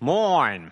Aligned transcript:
Moin. 0.00 0.70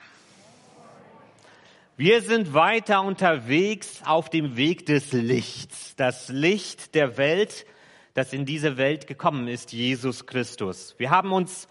Wir 1.97 2.23
sind 2.23 2.55
weiter 2.55 3.03
unterwegs 3.03 4.01
auf 4.05 4.31
dem 4.31 4.57
Weg 4.57 4.87
des 4.87 5.13
Lichts. 5.13 5.97
Das 5.97 6.29
Licht 6.29 6.95
der 6.95 7.17
Welt, 7.17 7.67
das 8.15 8.33
in 8.33 8.47
diese 8.47 8.77
Welt 8.77 9.09
gekommen 9.09 9.49
ist, 9.49 9.73
Jesus 9.73 10.27
Christus. 10.27 10.95
Wir 10.99 11.11
haben 11.11 11.33
uns 11.33 11.67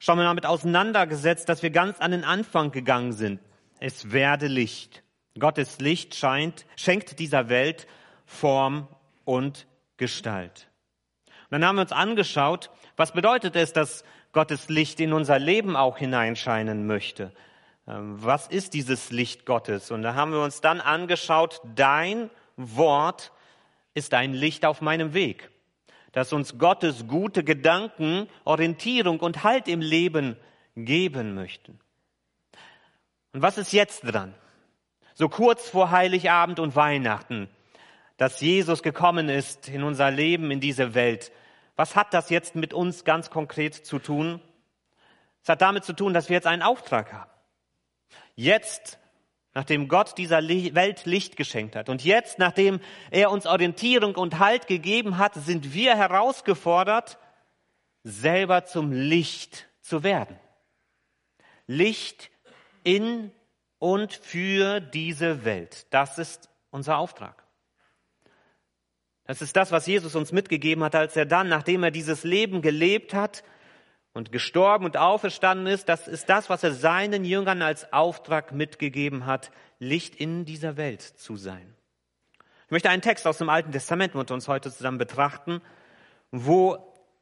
schon 0.00 0.16
mal 0.16 0.24
damit 0.24 0.46
auseinandergesetzt, 0.46 1.48
dass 1.48 1.62
wir 1.62 1.70
ganz 1.70 2.00
an 2.00 2.10
den 2.10 2.24
Anfang 2.24 2.72
gegangen 2.72 3.12
sind. 3.12 3.40
Es 3.78 4.10
werde 4.10 4.48
Licht. 4.48 5.04
Gottes 5.38 5.78
Licht 5.78 6.16
scheint, 6.16 6.66
schenkt 6.74 7.20
dieser 7.20 7.48
Welt 7.48 7.86
Form 8.24 8.88
und 9.24 9.68
Gestalt. 9.96 10.66
Und 11.26 11.52
dann 11.52 11.64
haben 11.64 11.76
wir 11.76 11.82
uns 11.82 11.92
angeschaut, 11.92 12.68
was 12.96 13.12
bedeutet 13.12 13.54
es, 13.54 13.72
dass 13.72 14.02
Gottes 14.36 14.68
Licht 14.68 15.00
in 15.00 15.14
unser 15.14 15.38
Leben 15.38 15.76
auch 15.76 15.96
hineinscheinen 15.96 16.86
möchte. 16.86 17.32
Ähm, 17.88 18.22
was 18.22 18.48
ist 18.48 18.74
dieses 18.74 19.10
Licht 19.10 19.46
Gottes? 19.46 19.90
Und 19.90 20.02
da 20.02 20.14
haben 20.14 20.32
wir 20.32 20.42
uns 20.42 20.60
dann 20.60 20.82
angeschaut, 20.82 21.62
dein 21.74 22.28
Wort 22.58 23.32
ist 23.94 24.12
ein 24.12 24.34
Licht 24.34 24.66
auf 24.66 24.82
meinem 24.82 25.14
Weg, 25.14 25.50
dass 26.12 26.34
uns 26.34 26.58
Gottes 26.58 27.06
gute 27.08 27.44
Gedanken, 27.44 28.28
Orientierung 28.44 29.20
und 29.20 29.42
Halt 29.42 29.68
im 29.68 29.80
Leben 29.80 30.36
geben 30.76 31.34
möchten. 31.34 31.80
Und 33.32 33.40
was 33.40 33.56
ist 33.56 33.72
jetzt 33.72 34.02
dran? 34.02 34.34
So 35.14 35.30
kurz 35.30 35.70
vor 35.70 35.90
Heiligabend 35.92 36.60
und 36.60 36.76
Weihnachten, 36.76 37.48
dass 38.18 38.42
Jesus 38.42 38.82
gekommen 38.82 39.30
ist 39.30 39.70
in 39.70 39.82
unser 39.82 40.10
Leben, 40.10 40.50
in 40.50 40.60
diese 40.60 40.92
Welt. 40.92 41.32
Was 41.76 41.94
hat 41.94 42.14
das 42.14 42.30
jetzt 42.30 42.56
mit 42.56 42.72
uns 42.74 43.04
ganz 43.04 43.30
konkret 43.30 43.74
zu 43.74 43.98
tun? 43.98 44.40
Es 45.42 45.48
hat 45.48 45.60
damit 45.60 45.84
zu 45.84 45.92
tun, 45.92 46.14
dass 46.14 46.28
wir 46.28 46.34
jetzt 46.34 46.46
einen 46.46 46.62
Auftrag 46.62 47.12
haben. 47.12 47.30
Jetzt, 48.34 48.98
nachdem 49.54 49.86
Gott 49.86 50.18
dieser 50.18 50.38
Welt 50.42 51.04
Licht 51.04 51.36
geschenkt 51.36 51.76
hat 51.76 51.88
und 51.88 52.02
jetzt, 52.02 52.38
nachdem 52.38 52.80
er 53.10 53.30
uns 53.30 53.46
Orientierung 53.46 54.16
und 54.16 54.38
Halt 54.38 54.66
gegeben 54.66 55.18
hat, 55.18 55.34
sind 55.34 55.72
wir 55.74 55.96
herausgefordert, 55.96 57.18
selber 58.02 58.64
zum 58.64 58.92
Licht 58.92 59.68
zu 59.80 60.02
werden. 60.02 60.38
Licht 61.66 62.30
in 62.84 63.32
und 63.78 64.12
für 64.12 64.80
diese 64.80 65.44
Welt. 65.44 65.86
Das 65.90 66.18
ist 66.18 66.48
unser 66.70 66.98
Auftrag. 66.98 67.45
Das 69.26 69.42
ist 69.42 69.56
das, 69.56 69.72
was 69.72 69.86
Jesus 69.86 70.14
uns 70.14 70.32
mitgegeben 70.32 70.84
hat, 70.84 70.94
als 70.94 71.16
er 71.16 71.26
dann, 71.26 71.48
nachdem 71.48 71.82
er 71.82 71.90
dieses 71.90 72.22
Leben 72.22 72.62
gelebt 72.62 73.12
hat 73.12 73.42
und 74.12 74.30
gestorben 74.30 74.84
und 74.84 74.96
auferstanden 74.96 75.66
ist, 75.66 75.88
das 75.88 76.06
ist 76.06 76.28
das, 76.28 76.48
was 76.48 76.62
er 76.62 76.72
seinen 76.72 77.24
Jüngern 77.24 77.60
als 77.60 77.92
Auftrag 77.92 78.52
mitgegeben 78.52 79.26
hat, 79.26 79.50
Licht 79.78 80.14
in 80.14 80.44
dieser 80.44 80.76
Welt 80.76 81.02
zu 81.02 81.36
sein. 81.36 81.74
Ich 82.66 82.70
möchte 82.70 82.88
einen 82.88 83.02
Text 83.02 83.26
aus 83.26 83.38
dem 83.38 83.48
Alten 83.48 83.72
Testament 83.72 84.14
mit 84.14 84.30
uns 84.30 84.48
heute 84.48 84.72
zusammen 84.72 84.98
betrachten, 84.98 85.60
wo 86.30 86.78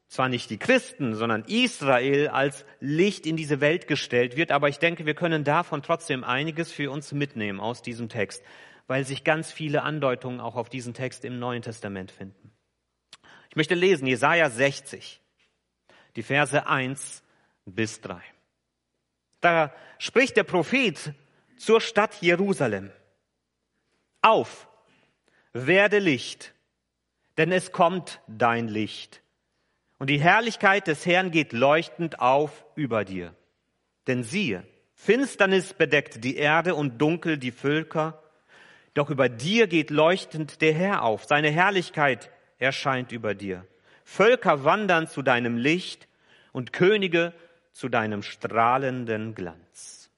zwar 0.08 0.28
nicht 0.28 0.50
die 0.50 0.58
Christen, 0.58 1.14
sondern 1.14 1.44
Israel 1.44 2.28
als 2.28 2.64
Licht 2.80 3.26
in 3.26 3.36
diese 3.36 3.60
Welt 3.60 3.88
gestellt 3.88 4.36
wird, 4.36 4.52
aber 4.52 4.68
ich 4.68 4.78
denke, 4.78 5.06
wir 5.06 5.14
können 5.14 5.42
davon 5.42 5.82
trotzdem 5.82 6.22
einiges 6.22 6.70
für 6.70 6.90
uns 6.90 7.12
mitnehmen 7.12 7.60
aus 7.60 7.82
diesem 7.82 8.08
Text 8.08 8.42
weil 8.86 9.04
sich 9.04 9.24
ganz 9.24 9.50
viele 9.50 9.82
Andeutungen 9.82 10.40
auch 10.40 10.56
auf 10.56 10.68
diesen 10.68 10.94
Text 10.94 11.24
im 11.24 11.38
Neuen 11.38 11.62
Testament 11.62 12.10
finden. 12.10 12.52
Ich 13.48 13.56
möchte 13.56 13.74
lesen 13.74 14.06
Jesaja 14.06 14.50
60, 14.50 15.20
die 16.16 16.22
Verse 16.22 16.66
1 16.66 17.22
bis 17.64 18.00
3. 18.00 18.20
Da 19.40 19.72
spricht 19.98 20.36
der 20.36 20.44
Prophet 20.44 21.14
zur 21.56 21.80
Stadt 21.80 22.20
Jerusalem. 22.20 22.90
Auf, 24.22 24.68
werde 25.52 25.98
Licht, 25.98 26.54
denn 27.36 27.52
es 27.52 27.72
kommt 27.72 28.20
dein 28.26 28.68
Licht. 28.68 29.22
Und 29.98 30.10
die 30.10 30.20
Herrlichkeit 30.20 30.86
des 30.86 31.06
Herrn 31.06 31.30
geht 31.30 31.52
leuchtend 31.52 32.20
auf 32.20 32.64
über 32.74 33.04
dir. 33.04 33.34
Denn 34.06 34.22
siehe, 34.22 34.66
Finsternis 34.94 35.74
bedeckt 35.74 36.24
die 36.24 36.36
Erde 36.36 36.74
und 36.74 36.98
dunkel 36.98 37.38
die 37.38 37.52
Völker, 37.52 38.23
doch 38.94 39.10
über 39.10 39.28
dir 39.28 39.66
geht 39.66 39.90
leuchtend 39.90 40.60
der 40.60 40.72
Herr 40.72 41.02
auf. 41.02 41.24
Seine 41.24 41.50
Herrlichkeit 41.50 42.30
erscheint 42.58 43.12
über 43.12 43.34
dir. 43.34 43.66
Völker 44.04 44.64
wandern 44.64 45.08
zu 45.08 45.22
deinem 45.22 45.56
Licht 45.56 46.08
und 46.52 46.72
Könige 46.72 47.32
zu 47.72 47.88
deinem 47.88 48.22
strahlenden 48.22 49.34
Glanz. 49.34 50.10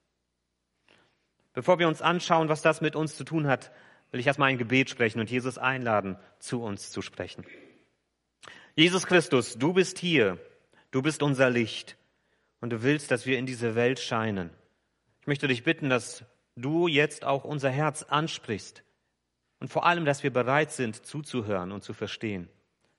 Bevor 1.55 1.79
wir 1.79 1.89
uns 1.89 2.03
anschauen, 2.03 2.51
was 2.51 2.61
das 2.61 2.83
mit 2.83 2.97
uns 2.97 3.17
zu 3.17 3.25
tun 3.25 3.47
hat, 3.47 3.73
will 4.11 4.21
ich 4.21 4.27
erstmal 4.27 4.51
ein 4.51 4.59
Gebet 4.59 4.91
sprechen 4.91 5.21
und 5.21 5.31
Jesus 5.31 5.57
einladen, 5.57 6.19
zu 6.39 6.63
uns 6.63 6.91
zu 6.91 7.01
sprechen. 7.01 7.45
Jesus 8.75 9.07
Christus, 9.07 9.57
du 9.57 9.73
bist 9.73 9.99
hier, 9.99 10.39
du 10.91 11.01
bist 11.01 11.23
unser 11.23 11.49
Licht 11.49 11.97
und 12.61 12.71
du 12.71 12.83
willst, 12.83 13.11
dass 13.11 13.25
wir 13.25 13.39
in 13.39 13.47
diese 13.47 13.75
Welt 13.75 13.99
scheinen. 13.99 14.51
Ich 15.23 15.27
möchte 15.27 15.49
dich 15.49 15.65
bitten, 15.65 15.89
dass 15.89 16.25
du 16.57 16.89
jetzt 16.89 17.25
auch 17.25 17.45
unser 17.45 17.71
Herz 17.71 18.03
ansprichst 18.03 18.83
und 19.61 19.69
vor 19.69 19.87
allem, 19.87 20.05
dass 20.05 20.23
wir 20.23 20.33
bereit 20.33 20.73
sind 20.73 21.07
zuzuhören 21.07 21.73
und 21.73 21.83
zu 21.83 21.95
verstehen. 21.95 22.49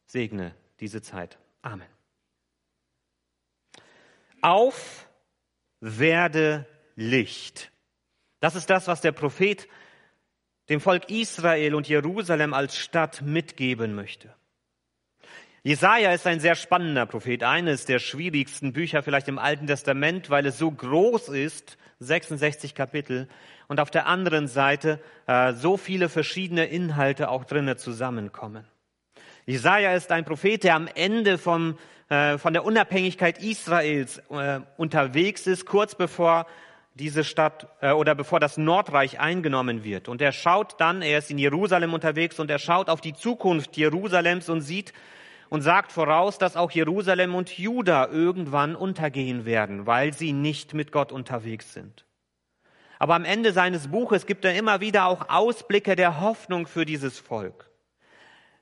Segne 0.05 0.55
diese 0.79 1.01
Zeit. 1.01 1.37
Amen. 1.61 1.87
Auf 4.41 5.09
werde 5.79 6.65
Licht. 6.95 7.71
Das 8.39 8.55
ist 8.55 8.69
das, 8.69 8.87
was 8.87 9.01
der 9.01 9.11
Prophet 9.11 9.67
dem 10.69 10.81
Volk 10.81 11.09
Israel 11.09 11.75
und 11.75 11.87
Jerusalem 11.87 12.53
als 12.53 12.77
Stadt 12.77 13.21
mitgeben 13.21 13.95
möchte. 13.95 14.33
Jesaja 15.67 16.13
ist 16.13 16.25
ein 16.25 16.39
sehr 16.39 16.55
spannender 16.55 17.05
Prophet, 17.05 17.43
eines 17.43 17.83
der 17.83 17.99
schwierigsten 17.99 18.71
Bücher 18.71 19.03
vielleicht 19.03 19.27
im 19.27 19.37
Alten 19.37 19.67
Testament, 19.67 20.29
weil 20.29 20.45
es 20.45 20.57
so 20.57 20.71
groß 20.71 21.27
ist 21.27 21.77
66 21.99 22.73
Kapitel 22.73 23.27
und 23.67 23.81
auf 23.81 23.91
der 23.91 24.05
anderen 24.05 24.47
Seite 24.47 25.01
äh, 25.25 25.51
so 25.51 25.75
viele 25.75 26.07
verschiedene 26.07 26.67
Inhalte 26.67 27.27
auch 27.27 27.43
drinnen 27.43 27.77
zusammenkommen. 27.77 28.63
Jesaja 29.45 29.91
ist 29.91 30.09
ein 30.09 30.23
Prophet, 30.23 30.63
der 30.63 30.73
am 30.73 30.87
Ende 30.95 31.37
vom, 31.37 31.77
äh, 32.07 32.37
von 32.37 32.53
der 32.53 32.63
Unabhängigkeit 32.63 33.37
Israels 33.43 34.19
äh, 34.29 34.61
unterwegs 34.77 35.47
ist, 35.47 35.65
kurz 35.65 35.95
bevor 35.95 36.47
diese 36.93 37.25
Stadt 37.25 37.67
äh, 37.81 37.91
oder 37.91 38.15
bevor 38.15 38.39
das 38.39 38.55
Nordreich 38.55 39.19
eingenommen 39.19 39.83
wird. 39.83 40.07
Und 40.07 40.21
er 40.21 40.31
schaut 40.31 40.79
dann, 40.79 41.01
er 41.01 41.17
ist 41.17 41.29
in 41.29 41.37
Jerusalem 41.37 41.93
unterwegs 41.93 42.39
und 42.39 42.49
er 42.49 42.59
schaut 42.59 42.87
auf 42.87 43.01
die 43.01 43.13
Zukunft 43.13 43.75
Jerusalems 43.75 44.47
und 44.47 44.61
sieht, 44.61 44.93
und 45.49 45.61
sagt 45.61 45.91
voraus, 45.91 46.37
dass 46.37 46.55
auch 46.55 46.71
Jerusalem 46.71 47.35
und 47.35 47.57
Juda 47.57 48.07
irgendwann 48.07 48.75
untergehen 48.75 49.45
werden, 49.45 49.85
weil 49.85 50.13
sie 50.13 50.33
nicht 50.33 50.73
mit 50.73 50.91
Gott 50.91 51.11
unterwegs 51.11 51.73
sind. 51.73 52.05
Aber 52.99 53.15
am 53.15 53.25
Ende 53.25 53.53
seines 53.53 53.89
Buches 53.89 54.25
gibt 54.25 54.43
er 54.43 54.55
immer 54.55 54.81
wieder 54.81 55.05
auch 55.05 55.29
Ausblicke 55.29 55.95
der 55.95 56.19
Hoffnung 56.19 56.67
für 56.67 56.85
dieses 56.85 57.19
Volk. 57.19 57.69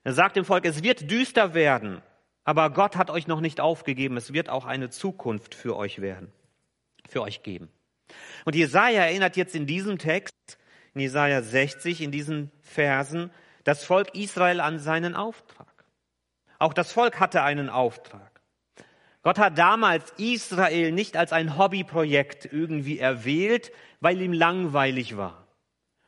Er 0.04 0.14
sagt 0.14 0.36
dem 0.36 0.46
Volk, 0.46 0.66
es 0.66 0.84
wird 0.84 1.10
düster 1.10 1.54
werden, 1.54 2.02
aber 2.44 2.70
Gott 2.70 2.96
hat 2.96 3.10
euch 3.10 3.28
noch 3.28 3.42
nicht 3.42 3.60
aufgegeben, 3.60 4.18
es 4.18 4.34
wird 4.34 4.50
auch 4.50 4.66
eine 4.66 4.90
Zukunft 4.90 5.56
für 5.56 5.76
euch 5.76 6.00
werden, 6.00 6.32
für 7.10 7.22
euch 7.22 7.42
geben. 7.42 7.70
Und 8.44 8.56
Jesaja 8.56 9.02
erinnert 9.04 9.36
jetzt 9.36 9.56
in 9.56 9.66
diesem 9.66 9.98
Text, 9.98 10.36
in 10.94 11.02
Jesaja 11.02 11.42
60, 11.42 12.02
in 12.02 12.12
diesen 12.12 12.52
Versen, 12.62 13.32
das 13.64 13.84
Volk 13.84 14.14
Israel 14.14 14.60
an 14.62 14.78
seinen 14.78 15.16
Auftrag. 15.16 15.65
Auch 16.60 16.74
das 16.74 16.92
Volk 16.92 17.20
hatte 17.20 17.44
einen 17.44 17.70
Auftrag. 17.70 18.36
Gott 19.24 19.40
hat 19.40 19.58
damals 19.58 20.14
Israel 20.18 20.92
nicht 20.92 21.18
als 21.18 21.34
ein 21.34 21.58
Hobbyprojekt 21.58 22.46
irgendwie 22.46 23.00
erwählt, 23.00 23.72
weil 24.00 24.22
ihm 24.22 24.34
langweilig 24.34 25.18
war. 25.18 25.48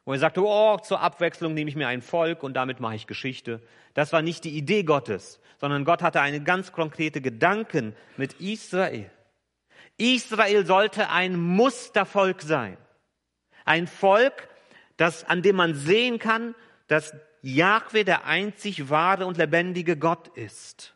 Wo 0.06 0.14
er 0.14 0.20
sagte, 0.20 0.42
oh, 0.44 0.78
zur 0.78 1.02
Abwechslung 1.02 1.54
nehme 1.54 1.70
ich 1.70 1.76
mir 1.76 1.88
ein 1.88 2.02
Volk 2.02 2.44
und 2.44 2.54
damit 2.54 2.80
mache 2.80 2.96
ich 2.96 3.08
Geschichte. 3.08 3.62
Das 3.94 4.14
war 4.14 4.22
nicht 4.22 4.44
die 4.44 4.56
Idee 4.56 4.84
Gottes, 4.84 5.40
sondern 5.60 5.84
Gott 5.84 6.04
hatte 6.04 6.22
eine 6.22 6.42
ganz 6.42 6.72
konkrete 6.72 7.20
Gedanken 7.20 7.96
mit 8.16 8.40
Israel. 8.40 9.10
Israel 9.98 10.66
sollte 10.66 11.10
ein 11.10 11.40
Mustervolk 11.40 12.44
sein. 12.44 12.78
Ein 13.66 13.88
Volk, 13.88 14.48
das, 14.96 15.24
an 15.24 15.42
dem 15.42 15.56
man 15.56 15.74
sehen 15.74 16.20
kann, 16.20 16.56
dass 16.88 17.16
Jahwe 17.42 18.04
der 18.04 18.26
einzig 18.26 18.90
wahre 18.90 19.26
und 19.26 19.38
lebendige 19.38 19.98
Gott 19.98 20.28
ist. 20.30 20.94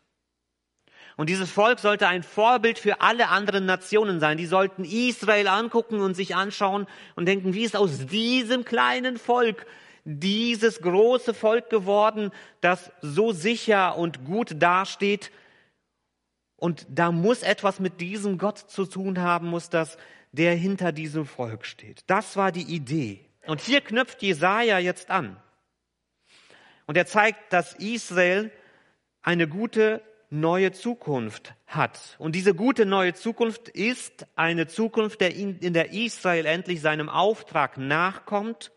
Und 1.16 1.28
dieses 1.28 1.50
Volk 1.50 1.78
sollte 1.78 2.08
ein 2.08 2.22
Vorbild 2.22 2.78
für 2.78 3.00
alle 3.00 3.28
anderen 3.28 3.66
Nationen 3.66 4.18
sein. 4.18 4.38
Die 4.38 4.46
sollten 4.46 4.84
Israel 4.84 5.46
angucken 5.46 6.00
und 6.00 6.14
sich 6.14 6.34
anschauen 6.34 6.86
und 7.16 7.26
denken, 7.26 7.54
wie 7.54 7.64
ist 7.64 7.76
aus 7.76 8.06
diesem 8.06 8.64
kleinen 8.64 9.18
Volk 9.18 9.66
dieses 10.04 10.80
große 10.80 11.34
Volk 11.34 11.70
geworden, 11.70 12.32
das 12.60 12.90
so 13.02 13.32
sicher 13.32 13.96
und 13.96 14.24
gut 14.24 14.54
dasteht. 14.60 15.30
Und 16.56 16.86
da 16.88 17.12
muss 17.12 17.42
etwas 17.42 17.78
mit 17.78 18.00
diesem 18.00 18.38
Gott 18.38 18.58
zu 18.58 18.86
tun 18.86 19.20
haben, 19.20 19.48
muss 19.48 19.68
das 19.68 19.98
der 20.32 20.54
hinter 20.54 20.92
diesem 20.92 21.26
Volk 21.26 21.66
steht. 21.66 22.04
Das 22.06 22.36
war 22.36 22.52
die 22.52 22.62
Idee. 22.62 23.20
Und 23.46 23.60
hier 23.60 23.80
knüpft 23.80 24.22
Jesaja 24.22 24.78
jetzt 24.78 25.10
an. 25.10 25.36
Und 26.92 26.96
er 26.98 27.06
zeigt, 27.06 27.54
dass 27.54 27.72
Israel 27.72 28.52
eine 29.22 29.48
gute 29.48 30.02
neue 30.28 30.72
Zukunft 30.72 31.54
hat. 31.66 32.16
Und 32.18 32.34
diese 32.34 32.54
gute 32.54 32.84
neue 32.84 33.14
Zukunft 33.14 33.70
ist 33.70 34.26
eine 34.36 34.66
Zukunft, 34.66 35.22
in 35.22 35.72
der 35.72 35.94
Israel 35.94 36.44
endlich 36.44 36.82
seinem 36.82 37.08
Auftrag 37.08 37.78
nachkommt 37.78 38.72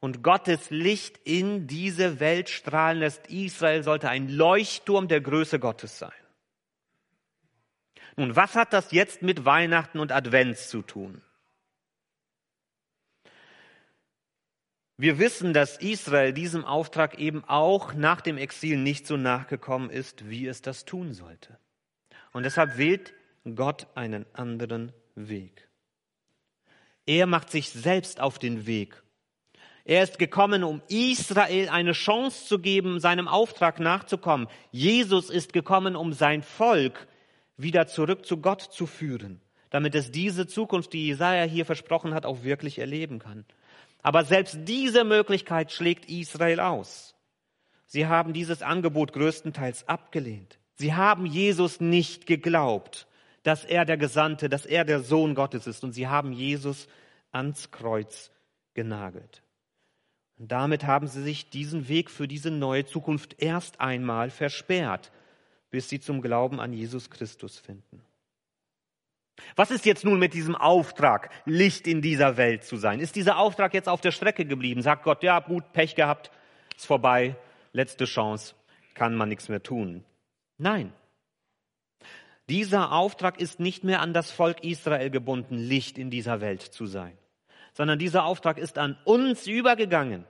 und 0.00 0.24
Gottes 0.24 0.70
Licht 0.70 1.20
in 1.22 1.68
diese 1.68 2.18
Welt 2.18 2.48
strahlen 2.48 2.98
lässt. 2.98 3.28
Israel 3.28 3.84
sollte 3.84 4.08
ein 4.08 4.28
Leuchtturm 4.28 5.06
der 5.06 5.20
Größe 5.20 5.60
Gottes 5.60 6.00
sein. 6.00 6.10
Nun, 8.16 8.34
was 8.34 8.56
hat 8.56 8.72
das 8.72 8.90
jetzt 8.90 9.22
mit 9.22 9.44
Weihnachten 9.44 10.00
und 10.00 10.10
Advents 10.10 10.68
zu 10.68 10.82
tun? 10.82 11.22
Wir 14.98 15.18
wissen, 15.18 15.52
dass 15.52 15.76
Israel 15.76 16.32
diesem 16.32 16.64
Auftrag 16.64 17.18
eben 17.18 17.44
auch 17.44 17.92
nach 17.92 18.22
dem 18.22 18.38
Exil 18.38 18.78
nicht 18.78 19.06
so 19.06 19.18
nachgekommen 19.18 19.90
ist, 19.90 20.30
wie 20.30 20.46
es 20.46 20.62
das 20.62 20.86
tun 20.86 21.12
sollte. 21.12 21.58
Und 22.32 22.44
deshalb 22.44 22.78
wählt 22.78 23.12
Gott 23.54 23.86
einen 23.94 24.24
anderen 24.32 24.92
Weg. 25.14 25.68
Er 27.04 27.26
macht 27.26 27.50
sich 27.50 27.68
selbst 27.68 28.20
auf 28.20 28.38
den 28.38 28.66
Weg. 28.66 29.02
Er 29.84 30.02
ist 30.02 30.18
gekommen, 30.18 30.64
um 30.64 30.82
Israel 30.88 31.68
eine 31.68 31.92
Chance 31.92 32.46
zu 32.46 32.58
geben, 32.58 32.98
seinem 32.98 33.28
Auftrag 33.28 33.78
nachzukommen. 33.78 34.48
Jesus 34.72 35.30
ist 35.30 35.52
gekommen, 35.52 35.94
um 35.94 36.12
sein 36.12 36.42
Volk 36.42 37.06
wieder 37.56 37.86
zurück 37.86 38.26
zu 38.26 38.38
Gott 38.38 38.62
zu 38.62 38.86
führen, 38.86 39.40
damit 39.70 39.94
es 39.94 40.10
diese 40.10 40.46
Zukunft, 40.46 40.92
die 40.94 41.06
Jesaja 41.06 41.44
hier 41.44 41.66
versprochen 41.66 42.14
hat, 42.14 42.26
auch 42.26 42.42
wirklich 42.42 42.78
erleben 42.78 43.18
kann. 43.18 43.44
Aber 44.06 44.22
selbst 44.22 44.56
diese 44.68 45.02
Möglichkeit 45.02 45.72
schlägt 45.72 46.08
Israel 46.08 46.60
aus. 46.60 47.16
Sie 47.86 48.06
haben 48.06 48.32
dieses 48.32 48.62
Angebot 48.62 49.12
größtenteils 49.12 49.88
abgelehnt. 49.88 50.60
Sie 50.76 50.94
haben 50.94 51.26
Jesus 51.26 51.80
nicht 51.80 52.24
geglaubt, 52.24 53.08
dass 53.42 53.64
er 53.64 53.84
der 53.84 53.96
Gesandte, 53.96 54.48
dass 54.48 54.64
er 54.64 54.84
der 54.84 55.00
Sohn 55.00 55.34
Gottes 55.34 55.66
ist. 55.66 55.82
Und 55.82 55.90
sie 55.90 56.06
haben 56.06 56.32
Jesus 56.32 56.86
ans 57.32 57.72
Kreuz 57.72 58.30
genagelt. 58.74 59.42
Und 60.38 60.52
damit 60.52 60.84
haben 60.84 61.08
sie 61.08 61.24
sich 61.24 61.50
diesen 61.50 61.88
Weg 61.88 62.08
für 62.08 62.28
diese 62.28 62.52
neue 62.52 62.84
Zukunft 62.84 63.42
erst 63.42 63.80
einmal 63.80 64.30
versperrt, 64.30 65.10
bis 65.70 65.88
sie 65.88 65.98
zum 65.98 66.22
Glauben 66.22 66.60
an 66.60 66.72
Jesus 66.72 67.10
Christus 67.10 67.58
finden. 67.58 68.00
Was 69.54 69.70
ist 69.70 69.84
jetzt 69.84 70.04
nun 70.04 70.18
mit 70.18 70.34
diesem 70.34 70.54
Auftrag, 70.54 71.30
Licht 71.44 71.86
in 71.86 72.02
dieser 72.02 72.36
Welt 72.36 72.64
zu 72.64 72.76
sein? 72.76 73.00
Ist 73.00 73.16
dieser 73.16 73.38
Auftrag 73.38 73.74
jetzt 73.74 73.88
auf 73.88 74.00
der 74.00 74.12
Strecke 74.12 74.44
geblieben? 74.44 74.82
Sagt 74.82 75.04
Gott, 75.04 75.22
ja, 75.22 75.40
gut, 75.40 75.72
Pech 75.72 75.94
gehabt, 75.94 76.30
ist 76.76 76.86
vorbei, 76.86 77.36
letzte 77.72 78.04
Chance, 78.06 78.54
kann 78.94 79.14
man 79.14 79.28
nichts 79.28 79.48
mehr 79.48 79.62
tun. 79.62 80.04
Nein. 80.58 80.92
Dieser 82.48 82.92
Auftrag 82.92 83.40
ist 83.40 83.60
nicht 83.60 83.82
mehr 83.82 84.00
an 84.00 84.12
das 84.12 84.30
Volk 84.30 84.62
Israel 84.62 85.10
gebunden, 85.10 85.56
Licht 85.58 85.98
in 85.98 86.10
dieser 86.10 86.40
Welt 86.40 86.62
zu 86.62 86.86
sein, 86.86 87.16
sondern 87.72 87.98
dieser 87.98 88.24
Auftrag 88.24 88.56
ist 88.56 88.78
an 88.78 88.96
uns 89.04 89.46
übergegangen. 89.46 90.24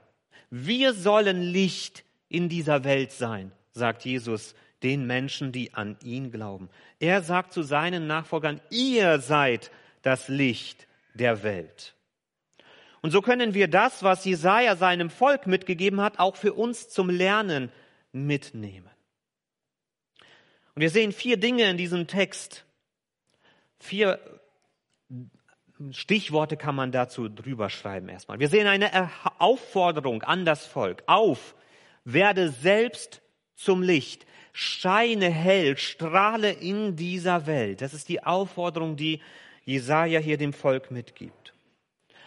Wir 0.49 0.93
sollen 0.93 1.41
Licht 1.41 2.03
in 2.27 2.49
dieser 2.49 2.83
Welt 2.83 3.11
sein, 3.11 3.51
sagt 3.71 4.03
Jesus 4.03 4.55
den 4.83 5.07
Menschen, 5.07 5.51
die 5.51 5.73
an 5.73 5.97
ihn 6.03 6.31
glauben. 6.31 6.69
Er 6.99 7.21
sagt 7.21 7.53
zu 7.53 7.63
seinen 7.63 8.07
Nachfolgern, 8.07 8.61
ihr 8.69 9.19
seid 9.19 9.71
das 10.01 10.27
Licht 10.27 10.87
der 11.13 11.43
Welt. 11.43 11.95
Und 13.01 13.11
so 13.11 13.21
können 13.21 13.53
wir 13.53 13.67
das, 13.67 14.03
was 14.03 14.25
Jesaja 14.25 14.75
seinem 14.75 15.09
Volk 15.09 15.47
mitgegeben 15.47 16.01
hat, 16.01 16.19
auch 16.19 16.35
für 16.35 16.53
uns 16.53 16.89
zum 16.89 17.09
Lernen 17.09 17.71
mitnehmen. 18.11 18.89
Und 20.75 20.81
wir 20.81 20.89
sehen 20.89 21.11
vier 21.11 21.37
Dinge 21.37 21.69
in 21.69 21.77
diesem 21.77 22.07
Text. 22.07 22.65
Vier 23.79 24.19
Stichworte 25.91 26.57
kann 26.57 26.75
man 26.75 26.91
dazu 26.91 27.29
drüber 27.29 27.69
schreiben 27.69 28.09
erstmal. 28.09 28.39
Wir 28.39 28.49
sehen 28.49 28.67
eine 28.67 29.09
Aufforderung 29.37 30.23
an 30.23 30.45
das 30.45 30.65
Volk. 30.65 31.03
Auf, 31.07 31.55
werde 32.03 32.49
selbst 32.49 33.21
zum 33.55 33.81
Licht 33.81 34.25
scheine 34.57 35.29
hell, 35.29 35.77
strahle 35.77 36.51
in 36.51 36.95
dieser 36.95 37.45
Welt. 37.45 37.81
Das 37.81 37.93
ist 37.93 38.09
die 38.09 38.23
Aufforderung, 38.23 38.95
die 38.95 39.21
Jesaja 39.65 40.19
hier 40.19 40.37
dem 40.37 40.51
Volk 40.51 40.89
mitgibt. 40.89 41.53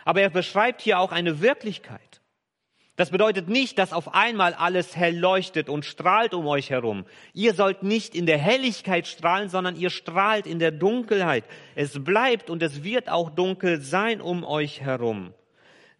Aber 0.04 0.20
er 0.20 0.30
beschreibt 0.30 0.80
hier 0.80 1.00
auch 1.00 1.10
eine 1.10 1.40
Wirklichkeit. 1.40 2.20
Das 2.94 3.10
bedeutet 3.10 3.48
nicht, 3.48 3.78
dass 3.78 3.92
auf 3.92 4.14
einmal 4.14 4.54
alles 4.54 4.94
hell 4.94 5.18
leuchtet 5.18 5.68
und 5.68 5.84
strahlt 5.84 6.32
um 6.32 6.46
euch 6.46 6.70
herum. 6.70 7.04
Ihr 7.34 7.52
sollt 7.52 7.82
nicht 7.82 8.14
in 8.14 8.26
der 8.26 8.38
Helligkeit 8.38 9.08
strahlen, 9.08 9.48
sondern 9.48 9.74
ihr 9.74 9.90
strahlt 9.90 10.46
in 10.46 10.60
der 10.60 10.70
Dunkelheit. 10.70 11.42
Es 11.74 12.04
bleibt 12.04 12.48
und 12.48 12.62
es 12.62 12.84
wird 12.84 13.08
auch 13.08 13.30
dunkel 13.30 13.80
sein 13.80 14.20
um 14.20 14.44
euch 14.44 14.82
herum. 14.82 15.34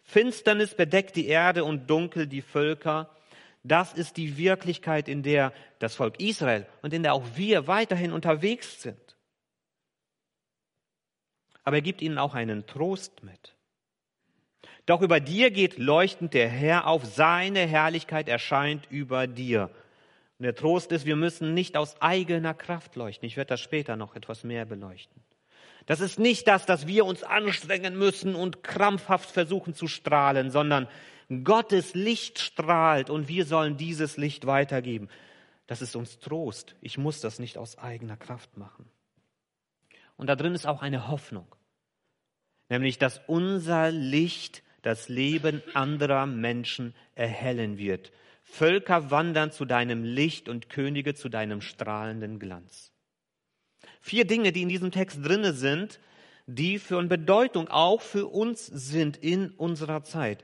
Finsternis 0.03 0.75
bedeckt 0.75 1.17
die 1.17 1.27
Erde 1.27 1.65
und 1.65 1.89
dunkel 1.89 2.25
die 2.25 2.41
Völker. 2.41 3.09
Das 3.63 3.93
ist 3.93 4.17
die 4.17 4.37
Wirklichkeit, 4.37 5.07
in 5.07 5.21
der 5.23 5.53
das 5.79 5.95
Volk 5.95 6.19
Israel 6.19 6.65
und 6.81 6.93
in 6.93 7.03
der 7.03 7.13
auch 7.13 7.23
wir 7.35 7.67
weiterhin 7.67 8.11
unterwegs 8.11 8.81
sind. 8.81 9.15
Aber 11.63 11.77
er 11.77 11.81
gibt 11.81 12.01
ihnen 12.01 12.17
auch 12.17 12.33
einen 12.33 12.65
Trost 12.65 13.23
mit. 13.23 13.55
Doch 14.87 15.01
über 15.01 15.19
dir 15.19 15.51
geht 15.51 15.77
leuchtend 15.77 16.33
der 16.33 16.49
Herr 16.49 16.87
auf, 16.87 17.05
seine 17.05 17.67
Herrlichkeit 17.67 18.27
erscheint 18.27 18.87
über 18.89 19.27
dir. 19.27 19.69
Und 20.39 20.45
der 20.45 20.55
Trost 20.55 20.91
ist, 20.91 21.05
wir 21.05 21.15
müssen 21.15 21.53
nicht 21.53 21.77
aus 21.77 22.01
eigener 22.01 22.55
Kraft 22.55 22.95
leuchten. 22.95 23.27
Ich 23.27 23.37
werde 23.37 23.49
das 23.49 23.61
später 23.61 23.95
noch 23.95 24.15
etwas 24.15 24.43
mehr 24.43 24.65
beleuchten. 24.65 25.21
Das 25.85 25.99
ist 25.99 26.19
nicht 26.19 26.47
das, 26.47 26.65
dass 26.65 26.87
wir 26.87 27.05
uns 27.05 27.23
anstrengen 27.23 27.97
müssen 27.97 28.33
und 28.33 28.63
krampfhaft 28.63 29.29
versuchen 29.29 29.75
zu 29.75 29.87
strahlen, 29.87 30.49
sondern 30.49 30.87
Gottes 31.43 31.93
Licht 31.93 32.39
strahlt 32.39 33.09
und 33.09 33.29
wir 33.29 33.45
sollen 33.45 33.77
dieses 33.77 34.17
Licht 34.17 34.45
weitergeben. 34.45 35.07
Das 35.65 35.81
ist 35.81 35.95
uns 35.95 36.19
Trost. 36.19 36.75
Ich 36.81 36.97
muss 36.97 37.21
das 37.21 37.39
nicht 37.39 37.57
aus 37.57 37.77
eigener 37.77 38.17
Kraft 38.17 38.57
machen. 38.57 38.85
Und 40.17 40.27
da 40.27 40.35
drin 40.35 40.53
ist 40.53 40.67
auch 40.67 40.81
eine 40.81 41.07
Hoffnung, 41.07 41.47
nämlich 42.67 42.97
dass 42.97 43.21
unser 43.27 43.91
Licht 43.91 44.61
das 44.81 45.07
Leben 45.07 45.63
anderer 45.73 46.25
Menschen 46.25 46.93
erhellen 47.15 47.77
wird. 47.77 48.11
Völker 48.43 49.09
wandern 49.09 49.51
zu 49.51 49.63
deinem 49.63 50.03
Licht 50.03 50.49
und 50.49 50.69
Könige 50.69 51.13
zu 51.13 51.29
deinem 51.29 51.61
strahlenden 51.61 52.39
Glanz. 52.39 52.91
Vier 54.01 54.25
Dinge, 54.25 54.51
die 54.51 54.63
in 54.63 54.69
diesem 54.69 54.91
Text 54.91 55.25
drinne 55.25 55.53
sind, 55.53 55.99
die 56.45 56.77
für 56.77 57.01
Bedeutung 57.03 57.69
auch 57.69 58.01
für 58.01 58.27
uns 58.27 58.65
sind 58.65 59.15
in 59.15 59.51
unserer 59.51 60.03
Zeit 60.03 60.43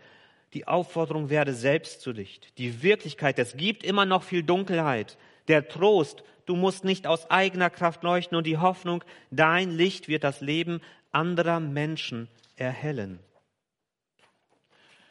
die 0.54 0.68
Aufforderung, 0.68 1.30
werde 1.30 1.54
selbst 1.54 2.02
zu 2.02 2.12
Licht. 2.12 2.58
Die 2.58 2.82
Wirklichkeit, 2.82 3.38
es 3.40 3.58
gibt 3.58 3.84
immer 3.84 4.06
noch 4.06 4.24
viel 4.24 4.44
Dunkelheit. 4.44 5.18
Der 5.48 5.68
Trost, 5.68 6.24
du 6.46 6.56
musst 6.56 6.84
nicht 6.84 7.08
aus 7.08 7.30
eigener 7.30 7.70
Kraft 7.70 8.04
leuchten 8.04 8.38
und 8.38 8.46
die 8.46 8.58
Hoffnung, 8.58 9.04
dein 9.32 9.72
Licht 9.72 10.08
wird 10.08 10.24
das 10.24 10.42
Leben 10.42 10.82
anderer 11.12 11.60
Menschen 11.60 12.28
erhellen. 12.56 13.20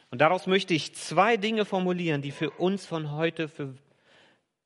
Und 0.09 0.21
daraus 0.21 0.47
möchte 0.47 0.73
ich 0.73 0.95
zwei 0.95 1.37
Dinge 1.37 1.65
formulieren, 1.65 2.21
die 2.21 2.31
für 2.31 2.51
uns 2.51 2.85
von 2.85 3.11
heute 3.11 3.47
für 3.47 3.75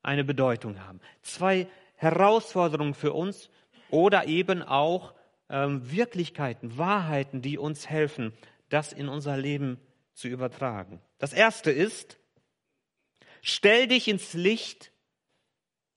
eine 0.02 0.24
Bedeutung 0.24 0.84
haben. 0.84 1.00
Zwei 1.22 1.66
Herausforderungen 1.96 2.94
für 2.94 3.12
uns 3.12 3.50
oder 3.90 4.26
eben 4.26 4.62
auch 4.62 5.14
ähm, 5.48 5.90
Wirklichkeiten, 5.90 6.78
Wahrheiten, 6.78 7.42
die 7.42 7.58
uns 7.58 7.88
helfen, 7.88 8.32
das 8.68 8.92
in 8.92 9.08
unser 9.08 9.36
Leben 9.36 9.78
zu 10.14 10.28
übertragen. 10.28 11.00
Das 11.18 11.32
erste 11.32 11.70
ist, 11.70 12.18
stell 13.40 13.86
dich 13.88 14.08
ins 14.08 14.34
Licht, 14.34 14.92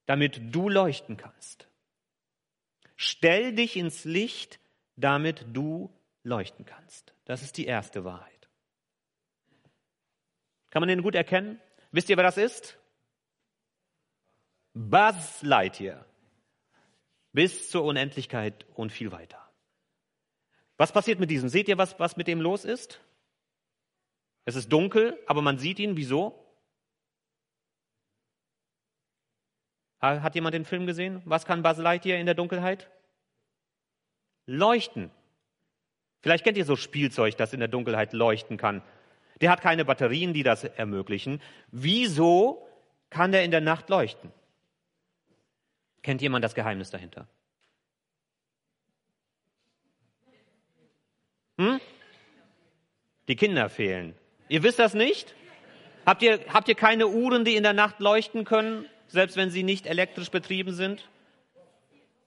damit 0.05 0.55
du 0.55 0.69
leuchten 0.69 1.17
kannst. 1.17 1.67
Stell 2.95 3.53
dich 3.53 3.75
ins 3.75 4.05
Licht, 4.05 4.59
damit 4.95 5.45
du 5.51 5.91
leuchten 6.23 6.65
kannst. 6.65 7.13
Das 7.25 7.41
ist 7.41 7.57
die 7.57 7.65
erste 7.65 8.03
Wahrheit. 8.03 8.49
Kann 10.69 10.81
man 10.81 10.89
den 10.89 11.01
gut 11.01 11.15
erkennen? 11.15 11.59
Wisst 11.91 12.09
ihr, 12.09 12.17
wer 12.17 12.23
das 12.23 12.37
ist? 12.37 12.77
Buzz 14.73 15.41
Lightyear. 15.41 16.05
Bis 17.31 17.69
zur 17.69 17.83
Unendlichkeit 17.83 18.65
und 18.75 18.91
viel 18.91 19.11
weiter. 19.11 19.41
Was 20.77 20.91
passiert 20.91 21.19
mit 21.19 21.29
diesem? 21.29 21.49
Seht 21.49 21.67
ihr, 21.67 21.77
was, 21.77 21.97
was 21.99 22.17
mit 22.17 22.27
dem 22.27 22.41
los 22.41 22.65
ist? 22.65 22.99
Es 24.45 24.55
ist 24.55 24.71
dunkel, 24.71 25.19
aber 25.25 25.41
man 25.41 25.57
sieht 25.57 25.79
ihn. 25.79 25.97
Wieso? 25.97 26.39
Hat 29.99 30.35
jemand 30.35 30.53
den 30.53 30.65
Film 30.65 30.85
gesehen? 30.85 31.23
Was 31.25 31.45
kann 31.45 31.63
Buzz 31.63 31.79
Lightyear 31.79 32.19
in 32.19 32.27
der 32.27 32.35
Dunkelheit? 32.35 32.91
Leuchten. 34.45 35.09
Vielleicht 36.21 36.43
kennt 36.43 36.57
ihr 36.57 36.65
so 36.65 36.75
Spielzeug, 36.75 37.37
das 37.37 37.53
in 37.53 37.59
der 37.59 37.69
Dunkelheit 37.69 38.13
leuchten 38.13 38.57
kann. 38.57 38.83
Der 39.41 39.49
hat 39.49 39.61
keine 39.61 39.83
Batterien, 39.83 40.33
die 40.33 40.43
das 40.43 40.63
ermöglichen. 40.63 41.41
Wieso 41.71 42.67
kann 43.09 43.31
der 43.31 43.43
in 43.43 43.51
der 43.51 43.61
Nacht 43.61 43.89
leuchten? 43.89 44.31
Kennt 46.03 46.21
jemand 46.21 46.45
das 46.45 46.53
Geheimnis 46.53 46.91
dahinter? 46.91 47.27
Hm? 51.57 51.79
Die 53.27 53.35
Kinder 53.35 53.69
fehlen. 53.69 54.15
Ihr 54.47 54.63
wisst 54.63 54.79
das 54.79 54.93
nicht? 54.93 55.33
Habt 56.05 56.21
ihr, 56.21 56.39
habt 56.53 56.67
ihr 56.67 56.75
keine 56.75 57.07
Uhren, 57.07 57.45
die 57.45 57.55
in 57.55 57.63
der 57.63 57.73
Nacht 57.73 57.99
leuchten 57.99 58.45
können, 58.45 58.85
selbst 59.07 59.37
wenn 59.37 59.49
sie 59.49 59.63
nicht 59.63 59.87
elektrisch 59.87 60.29
betrieben 60.29 60.73
sind? 60.73 61.09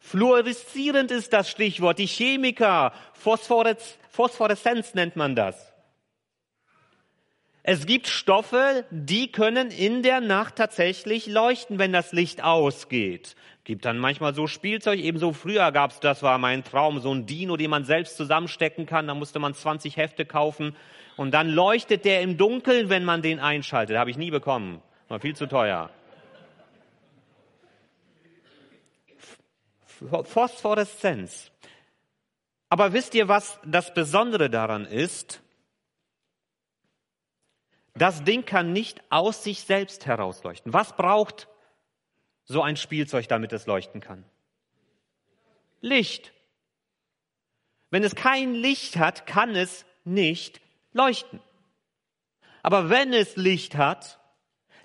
Fluoreszierend 0.01 1.11
ist 1.11 1.33
das 1.33 1.49
Stichwort. 1.49 1.99
Die 1.99 2.07
Chemiker, 2.07 2.93
Phosphoresz, 3.13 3.99
Phosphoreszenz 4.11 4.95
nennt 4.95 5.17
man 5.17 5.37
das. 5.37 5.73
Es 7.63 7.85
gibt 7.85 8.07
Stoffe, 8.07 8.85
die 8.91 9.31
können 9.31 9.71
in 9.71 10.03
der 10.03 10.21
Nacht 10.21 10.57
tatsächlich 10.57 11.27
leuchten, 11.27 11.79
wenn 11.79 11.93
das 11.93 12.13
Licht 12.13 12.43
ausgeht. 12.43 13.37
Gibt 13.65 13.85
dann 13.85 13.99
manchmal 13.99 14.35
so 14.35 14.47
Spielzeug, 14.47 14.99
ebenso 14.99 15.35
früher 15.35 15.71
gab 15.71 15.91
es, 15.91 16.01
das 16.01 16.23
war 16.23 16.39
mein 16.39 16.65
Traum, 16.65 17.01
so 17.01 17.13
ein 17.13 17.27
Dino, 17.27 17.59
den 17.59 17.69
man 17.69 17.85
selbst 17.85 18.17
zusammenstecken 18.17 18.87
kann, 18.87 19.07
da 19.07 19.15
musste 19.15 19.39
man 19.39 19.53
20 19.53 19.99
Hefte 19.99 20.25
kaufen 20.25 20.75
und 21.19 21.33
dann 21.33 21.49
leuchtet 21.49 22.05
der 22.05 22.23
im 22.23 22.37
Dunkeln, 22.37 22.89
wenn 22.91 23.05
man 23.05 23.23
den 23.23 23.41
einschaltet. 23.41 23.97
Habe 23.99 24.11
ich 24.11 24.17
nie 24.17 24.31
bekommen, 24.31 24.81
war 25.09 25.19
viel 25.19 25.35
zu 25.35 25.47
teuer. 25.47 25.91
Phosphoreszenz. 29.99 31.51
Aber 32.69 32.93
wisst 32.93 33.15
ihr, 33.15 33.27
was 33.27 33.59
das 33.65 33.93
Besondere 33.95 34.49
daran 34.49 34.85
ist? 34.85 35.43
Das 37.95 38.23
Ding 38.23 38.45
kann 38.45 38.73
nicht 38.73 39.03
aus 39.11 39.43
sich 39.43 39.63
selbst 39.63 40.07
herausleuchten. 40.07 40.73
Was 40.73 40.97
braucht 40.97 41.49
so 42.45 42.63
ein 42.63 42.77
Spielzeug, 42.77 43.27
damit 43.27 43.53
es 43.53 43.67
leuchten 43.67 44.01
kann? 44.01 44.25
Licht. 45.81 46.33
Wenn 47.91 48.05
es 48.05 48.15
kein 48.15 48.55
Licht 48.55 48.99
hat, 48.99 49.27
kann 49.27 49.57
es 49.57 49.85
nicht 50.05 50.61
leuchten. 50.93 51.41
Aber 52.63 52.91
wenn 52.91 53.13
es 53.13 53.37
Licht 53.37 53.77
hat, 53.77 54.19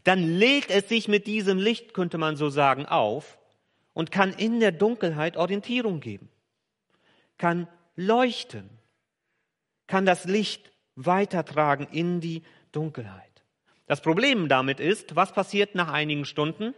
dann 0.04 0.20
lädt 0.24 0.70
es 0.70 0.90
sich 0.90 1.08
mit 1.08 1.28
diesem 1.28 1.58
Licht, 1.58 1.94
könnte 1.94 2.18
man 2.18 2.36
so 2.36 2.50
sagen, 2.50 2.86
auf 2.86 3.40
und 3.94 4.12
kann 4.12 4.34
in 4.34 4.60
der 4.60 4.72
Dunkelheit 4.72 5.38
Orientierung 5.38 6.00
geben, 6.00 6.30
kann 7.38 7.68
leuchten, 7.96 8.70
kann 9.88 10.06
das 10.06 10.26
Licht 10.26 10.72
weitertragen 10.96 11.88
in 11.92 12.22
die 12.22 12.44
Dunkelheit. 12.72 13.44
Das 13.86 14.02
Problem 14.02 14.48
damit 14.48 14.80
ist, 14.80 15.16
was 15.16 15.34
passiert 15.34 15.76
nach 15.76 15.92
einigen 15.92 16.26
Stunden? 16.26 16.74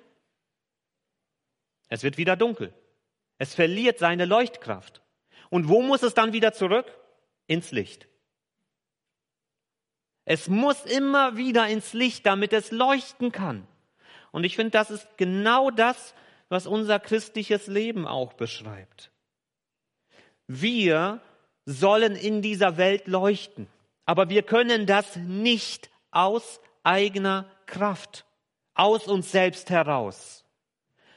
Es 1.87 2.03
wird 2.03 2.17
wieder 2.17 2.35
dunkel. 2.35 2.73
Es 3.37 3.53
verliert 3.53 3.99
seine 3.99 4.25
Leuchtkraft. 4.25 5.01
Und 5.49 5.67
wo 5.67 5.81
muss 5.81 6.03
es 6.03 6.13
dann 6.13 6.33
wieder 6.33 6.53
zurück? 6.53 6.85
Ins 7.47 7.71
Licht. 7.71 8.07
Es 10.25 10.47
muss 10.47 10.83
immer 10.85 11.37
wieder 11.37 11.67
ins 11.67 11.93
Licht, 11.93 12.25
damit 12.25 12.51
es 12.51 12.71
leuchten 12.71 13.31
kann. 13.31 13.67
Und 14.31 14.43
ich 14.43 14.55
finde, 14.55 14.71
das 14.71 14.91
ist 14.91 15.07
genau 15.17 15.71
das, 15.71 16.13
was 16.49 16.67
unser 16.67 16.99
christliches 16.99 17.67
Leben 17.67 18.07
auch 18.07 18.33
beschreibt. 18.33 19.11
Wir 20.47 21.21
sollen 21.65 22.15
in 22.15 22.41
dieser 22.41 22.77
Welt 22.77 23.07
leuchten, 23.07 23.67
aber 24.05 24.29
wir 24.29 24.43
können 24.43 24.85
das 24.85 25.15
nicht 25.15 25.89
aus 26.11 26.59
eigener 26.83 27.49
Kraft, 27.65 28.25
aus 28.75 29.07
uns 29.07 29.31
selbst 29.31 29.69
heraus, 29.69 30.44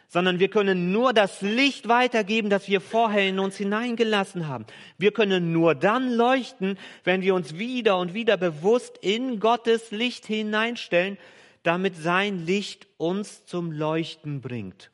sondern 0.08 0.40
wir 0.40 0.48
können 0.48 0.90
nur 0.90 1.12
das 1.12 1.42
Licht 1.42 1.86
weitergeben, 1.86 2.48
das 2.48 2.66
wir 2.66 2.80
vorher 2.80 3.28
in 3.28 3.38
uns 3.38 3.58
hineingelassen 3.58 4.48
haben. 4.48 4.66
Wir 4.96 5.12
können 5.12 5.52
nur 5.52 5.74
dann 5.74 6.10
leuchten, 6.10 6.78
wenn 7.04 7.20
wir 7.20 7.34
uns 7.34 7.58
wieder 7.58 7.98
und 7.98 8.14
wieder 8.14 8.38
bewusst 8.38 8.98
in 9.02 9.38
Gottes 9.38 9.90
Licht 9.90 10.24
hineinstellen, 10.24 11.18
damit 11.62 11.94
sein 11.96 12.46
Licht 12.46 12.86
uns 12.96 13.44
zum 13.44 13.70
Leuchten 13.70 14.40
bringt. 14.40 14.90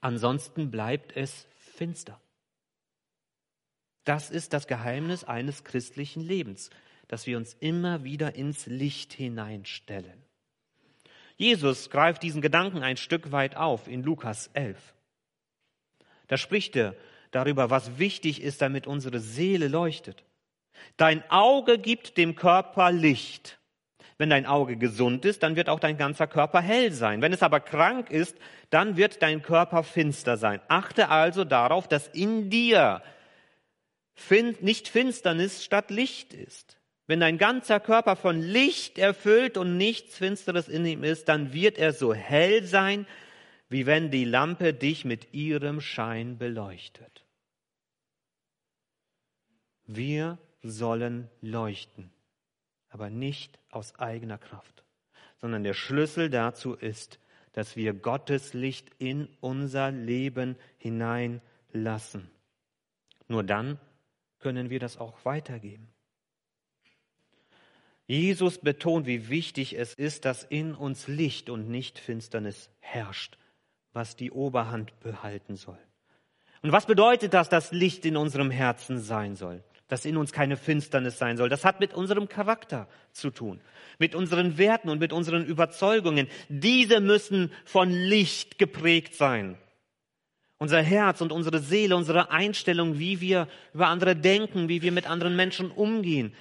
Ansonsten 0.00 0.70
bleibt 0.70 1.16
es 1.16 1.46
finster. 1.56 2.20
Das 4.02 4.30
ist 4.30 4.52
das 4.52 4.66
Geheimnis 4.66 5.22
eines 5.24 5.62
christlichen 5.62 6.20
Lebens, 6.20 6.70
dass 7.06 7.26
wir 7.26 7.36
uns 7.36 7.54
immer 7.60 8.02
wieder 8.02 8.34
ins 8.34 8.66
Licht 8.66 9.12
hineinstellen. 9.12 10.23
Jesus 11.36 11.90
greift 11.90 12.22
diesen 12.22 12.40
Gedanken 12.40 12.82
ein 12.82 12.96
Stück 12.96 13.32
weit 13.32 13.56
auf 13.56 13.88
in 13.88 14.02
Lukas 14.02 14.50
11. 14.54 14.76
Da 16.28 16.36
spricht 16.36 16.76
er 16.76 16.94
darüber, 17.30 17.70
was 17.70 17.98
wichtig 17.98 18.42
ist, 18.42 18.62
damit 18.62 18.86
unsere 18.86 19.18
Seele 19.18 19.68
leuchtet. 19.68 20.24
Dein 20.96 21.28
Auge 21.30 21.78
gibt 21.78 22.16
dem 22.16 22.36
Körper 22.36 22.92
Licht. 22.92 23.58
Wenn 24.16 24.30
dein 24.30 24.46
Auge 24.46 24.76
gesund 24.76 25.24
ist, 25.24 25.42
dann 25.42 25.56
wird 25.56 25.68
auch 25.68 25.80
dein 25.80 25.96
ganzer 25.96 26.28
Körper 26.28 26.60
hell 26.60 26.92
sein. 26.92 27.20
Wenn 27.20 27.32
es 27.32 27.42
aber 27.42 27.58
krank 27.58 28.10
ist, 28.10 28.36
dann 28.70 28.96
wird 28.96 29.22
dein 29.22 29.42
Körper 29.42 29.82
finster 29.82 30.36
sein. 30.36 30.60
Achte 30.68 31.08
also 31.08 31.44
darauf, 31.44 31.88
dass 31.88 32.06
in 32.08 32.48
dir 32.48 33.02
nicht 34.60 34.86
Finsternis 34.86 35.64
statt 35.64 35.90
Licht 35.90 36.32
ist. 36.32 36.78
Wenn 37.06 37.20
dein 37.20 37.38
ganzer 37.38 37.80
Körper 37.80 38.16
von 38.16 38.40
Licht 38.40 38.98
erfüllt 38.98 39.56
und 39.56 39.76
nichts 39.76 40.16
Finsteres 40.16 40.68
in 40.68 40.86
ihm 40.86 41.04
ist, 41.04 41.28
dann 41.28 41.52
wird 41.52 41.78
er 41.78 41.92
so 41.92 42.14
hell 42.14 42.64
sein, 42.64 43.06
wie 43.68 43.86
wenn 43.86 44.10
die 44.10 44.24
Lampe 44.24 44.72
dich 44.72 45.04
mit 45.04 45.34
ihrem 45.34 45.80
Schein 45.80 46.38
beleuchtet. 46.38 47.24
Wir 49.86 50.38
sollen 50.62 51.28
leuchten 51.42 52.10
aber 52.94 53.10
nicht 53.10 53.58
aus 53.70 53.98
eigener 53.98 54.38
Kraft, 54.38 54.84
sondern 55.38 55.64
der 55.64 55.74
Schlüssel 55.74 56.30
dazu 56.30 56.74
ist, 56.74 57.18
dass 57.52 57.74
wir 57.74 57.92
Gottes 57.92 58.54
Licht 58.54 58.88
in 58.98 59.28
unser 59.40 59.90
Leben 59.90 60.54
hineinlassen. 60.78 62.30
Nur 63.26 63.42
dann 63.42 63.80
können 64.38 64.70
wir 64.70 64.78
das 64.78 64.96
auch 64.96 65.24
weitergeben. 65.24 65.88
Jesus 68.06 68.58
betont, 68.58 69.06
wie 69.06 69.28
wichtig 69.28 69.78
es 69.78 69.94
ist, 69.94 70.24
dass 70.24 70.44
in 70.44 70.74
uns 70.74 71.08
Licht 71.08 71.48
und 71.48 71.68
nicht 71.68 71.98
Finsternis 71.98 72.70
herrscht, 72.80 73.38
was 73.92 74.16
die 74.16 74.30
Oberhand 74.30 74.98
behalten 75.00 75.56
soll. 75.56 75.78
Und 76.62 76.72
was 76.72 76.86
bedeutet 76.86 77.34
das, 77.34 77.48
dass 77.48 77.72
Licht 77.72 78.04
in 78.04 78.16
unserem 78.16 78.50
Herzen 78.50 78.98
sein 78.98 79.36
soll? 79.36 79.62
dass 79.88 80.04
in 80.04 80.16
uns 80.16 80.32
keine 80.32 80.56
Finsternis 80.56 81.18
sein 81.18 81.36
soll. 81.36 81.48
Das 81.48 81.64
hat 81.64 81.80
mit 81.80 81.94
unserem 81.94 82.28
Charakter 82.28 82.88
zu 83.12 83.30
tun, 83.30 83.60
mit 83.98 84.14
unseren 84.14 84.56
Werten 84.56 84.88
und 84.88 84.98
mit 84.98 85.12
unseren 85.12 85.44
Überzeugungen. 85.44 86.28
Diese 86.48 87.00
müssen 87.00 87.52
von 87.64 87.90
Licht 87.90 88.58
geprägt 88.58 89.14
sein. 89.14 89.58
Unser 90.58 90.82
Herz 90.82 91.20
und 91.20 91.32
unsere 91.32 91.58
Seele, 91.58 91.96
unsere 91.96 92.30
Einstellung, 92.30 92.98
wie 92.98 93.20
wir 93.20 93.48
über 93.74 93.88
andere 93.88 94.16
denken, 94.16 94.68
wie 94.68 94.82
wir 94.82 94.92
mit 94.92 95.08
anderen 95.08 95.36
Menschen 95.36 95.70
umgehen. 95.70 96.34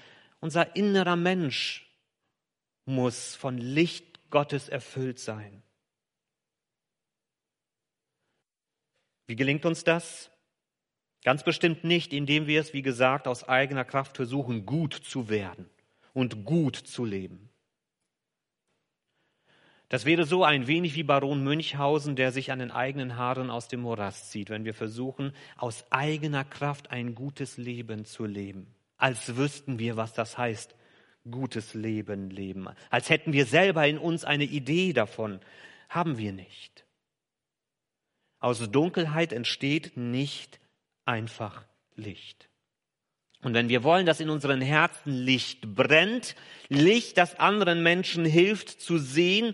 Unser 0.43 0.75
innerer 0.75 1.15
Mensch 1.15 1.89
muss 2.83 3.33
von 3.33 3.57
Licht 3.57 4.29
Gottes 4.29 4.67
erfüllt 4.67 5.17
sein. 5.17 5.63
Wie 9.25 9.37
gelingt 9.37 9.65
uns 9.65 9.85
das? 9.85 10.29
Ganz 11.23 11.45
bestimmt 11.45 11.85
nicht, 11.85 12.11
indem 12.11 12.45
wir 12.45 12.59
es, 12.59 12.73
wie 12.73 12.81
gesagt, 12.81 13.25
aus 13.25 13.47
eigener 13.47 13.85
Kraft 13.85 14.17
versuchen, 14.17 14.65
gut 14.65 14.93
zu 14.93 15.29
werden 15.29 15.69
und 16.11 16.43
gut 16.43 16.75
zu 16.75 17.05
leben. 17.05 17.49
Das 19.87 20.03
wäre 20.03 20.25
so 20.25 20.43
ein 20.43 20.67
wenig 20.67 20.95
wie 20.95 21.03
Baron 21.03 21.41
Münchhausen, 21.41 22.17
der 22.17 22.33
sich 22.33 22.51
an 22.51 22.59
den 22.59 22.71
eigenen 22.71 23.15
Haaren 23.15 23.49
aus 23.49 23.69
dem 23.69 23.79
Morast 23.79 24.29
zieht, 24.29 24.49
wenn 24.49 24.65
wir 24.65 24.73
versuchen, 24.73 25.33
aus 25.55 25.89
eigener 25.89 26.43
Kraft 26.43 26.91
ein 26.91 27.15
gutes 27.15 27.55
Leben 27.55 28.03
zu 28.03 28.25
leben. 28.25 28.75
Als 29.03 29.35
wüssten 29.35 29.79
wir, 29.79 29.97
was 29.97 30.13
das 30.13 30.37
heißt, 30.37 30.75
gutes 31.29 31.73
Leben 31.73 32.29
leben. 32.29 32.69
Als 32.89 33.09
hätten 33.09 33.33
wir 33.33 33.45
selber 33.45 33.85
in 33.85 33.97
uns 33.97 34.23
eine 34.23 34.45
Idee 34.45 34.93
davon. 34.93 35.41
Haben 35.89 36.17
wir 36.17 36.31
nicht. 36.31 36.85
Aus 38.39 38.59
Dunkelheit 38.71 39.33
entsteht 39.33 39.97
nicht 39.97 40.61
einfach 41.03 41.65
Licht. 41.97 42.47
Und 43.41 43.53
wenn 43.53 43.67
wir 43.67 43.83
wollen, 43.83 44.05
dass 44.05 44.21
in 44.21 44.29
unseren 44.29 44.61
Herzen 44.61 45.11
Licht 45.11 45.75
brennt, 45.75 46.37
Licht, 46.69 47.17
das 47.17 47.37
anderen 47.37 47.83
Menschen 47.83 48.23
hilft 48.23 48.69
zu 48.69 48.97
sehen, 48.99 49.53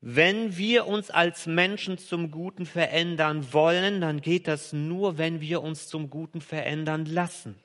wenn 0.00 0.56
wir 0.56 0.86
uns 0.86 1.10
als 1.10 1.44
Menschen 1.44 1.98
zum 1.98 2.30
Guten 2.30 2.64
verändern 2.64 3.52
wollen, 3.52 4.00
dann 4.00 4.22
geht 4.22 4.48
das 4.48 4.72
nur, 4.72 5.18
wenn 5.18 5.42
wir 5.42 5.60
uns 5.60 5.88
zum 5.88 6.08
Guten 6.08 6.40
verändern 6.40 7.04
lassen. 7.04 7.62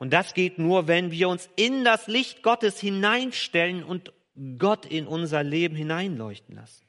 Und 0.00 0.14
das 0.14 0.32
geht 0.32 0.58
nur, 0.58 0.88
wenn 0.88 1.10
wir 1.10 1.28
uns 1.28 1.50
in 1.56 1.84
das 1.84 2.06
Licht 2.06 2.42
Gottes 2.42 2.80
hineinstellen 2.80 3.84
und 3.84 4.14
Gott 4.58 4.86
in 4.86 5.06
unser 5.06 5.42
Leben 5.42 5.76
hineinleuchten 5.76 6.56
lassen. 6.56 6.86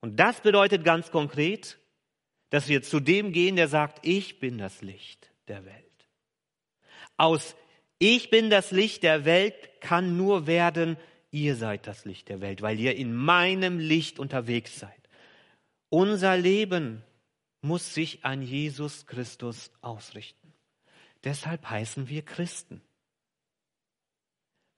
Und 0.00 0.18
das 0.18 0.40
bedeutet 0.40 0.82
ganz 0.82 1.12
konkret, 1.12 1.78
dass 2.50 2.66
wir 2.68 2.82
zu 2.82 2.98
dem 2.98 3.30
gehen, 3.30 3.54
der 3.54 3.68
sagt, 3.68 4.04
ich 4.04 4.40
bin 4.40 4.58
das 4.58 4.82
Licht 4.82 5.30
der 5.46 5.64
Welt. 5.64 6.08
Aus 7.16 7.54
ich 8.00 8.30
bin 8.30 8.50
das 8.50 8.72
Licht 8.72 9.04
der 9.04 9.24
Welt 9.24 9.54
kann 9.80 10.16
nur 10.16 10.46
werden, 10.46 10.96
ihr 11.30 11.54
seid 11.54 11.86
das 11.86 12.04
Licht 12.04 12.30
der 12.30 12.40
Welt, 12.40 12.62
weil 12.62 12.80
ihr 12.80 12.96
in 12.96 13.14
meinem 13.14 13.78
Licht 13.78 14.18
unterwegs 14.18 14.80
seid. 14.80 14.90
Unser 15.90 16.36
Leben 16.36 17.04
muss 17.60 17.94
sich 17.94 18.24
an 18.24 18.42
Jesus 18.42 19.06
Christus 19.06 19.70
ausrichten. 19.82 20.39
Deshalb 21.24 21.68
heißen 21.68 22.08
wir 22.08 22.22
Christen, 22.22 22.80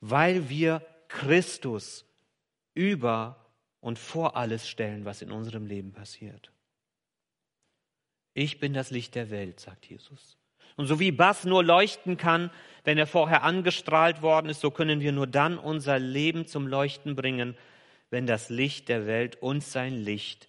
weil 0.00 0.48
wir 0.48 0.84
Christus 1.08 2.04
über 2.74 3.36
und 3.80 3.98
vor 3.98 4.36
alles 4.36 4.68
stellen, 4.68 5.04
was 5.04 5.22
in 5.22 5.30
unserem 5.30 5.66
Leben 5.66 5.92
passiert. 5.92 6.52
Ich 8.34 8.60
bin 8.60 8.72
das 8.72 8.90
Licht 8.90 9.14
der 9.14 9.30
Welt, 9.30 9.60
sagt 9.60 9.86
Jesus. 9.86 10.38
Und 10.76 10.86
so 10.86 10.98
wie 10.98 11.12
Bass 11.12 11.44
nur 11.44 11.62
leuchten 11.62 12.16
kann, 12.16 12.50
wenn 12.84 12.96
er 12.96 13.06
vorher 13.06 13.42
angestrahlt 13.42 14.22
worden 14.22 14.48
ist, 14.48 14.60
so 14.60 14.70
können 14.70 15.00
wir 15.00 15.12
nur 15.12 15.26
dann 15.26 15.58
unser 15.58 15.98
Leben 15.98 16.46
zum 16.46 16.66
Leuchten 16.66 17.14
bringen, 17.14 17.56
wenn 18.10 18.26
das 18.26 18.48
Licht 18.48 18.88
der 18.88 19.06
Welt 19.06 19.36
uns 19.42 19.72
sein 19.72 19.94
Licht 19.94 20.48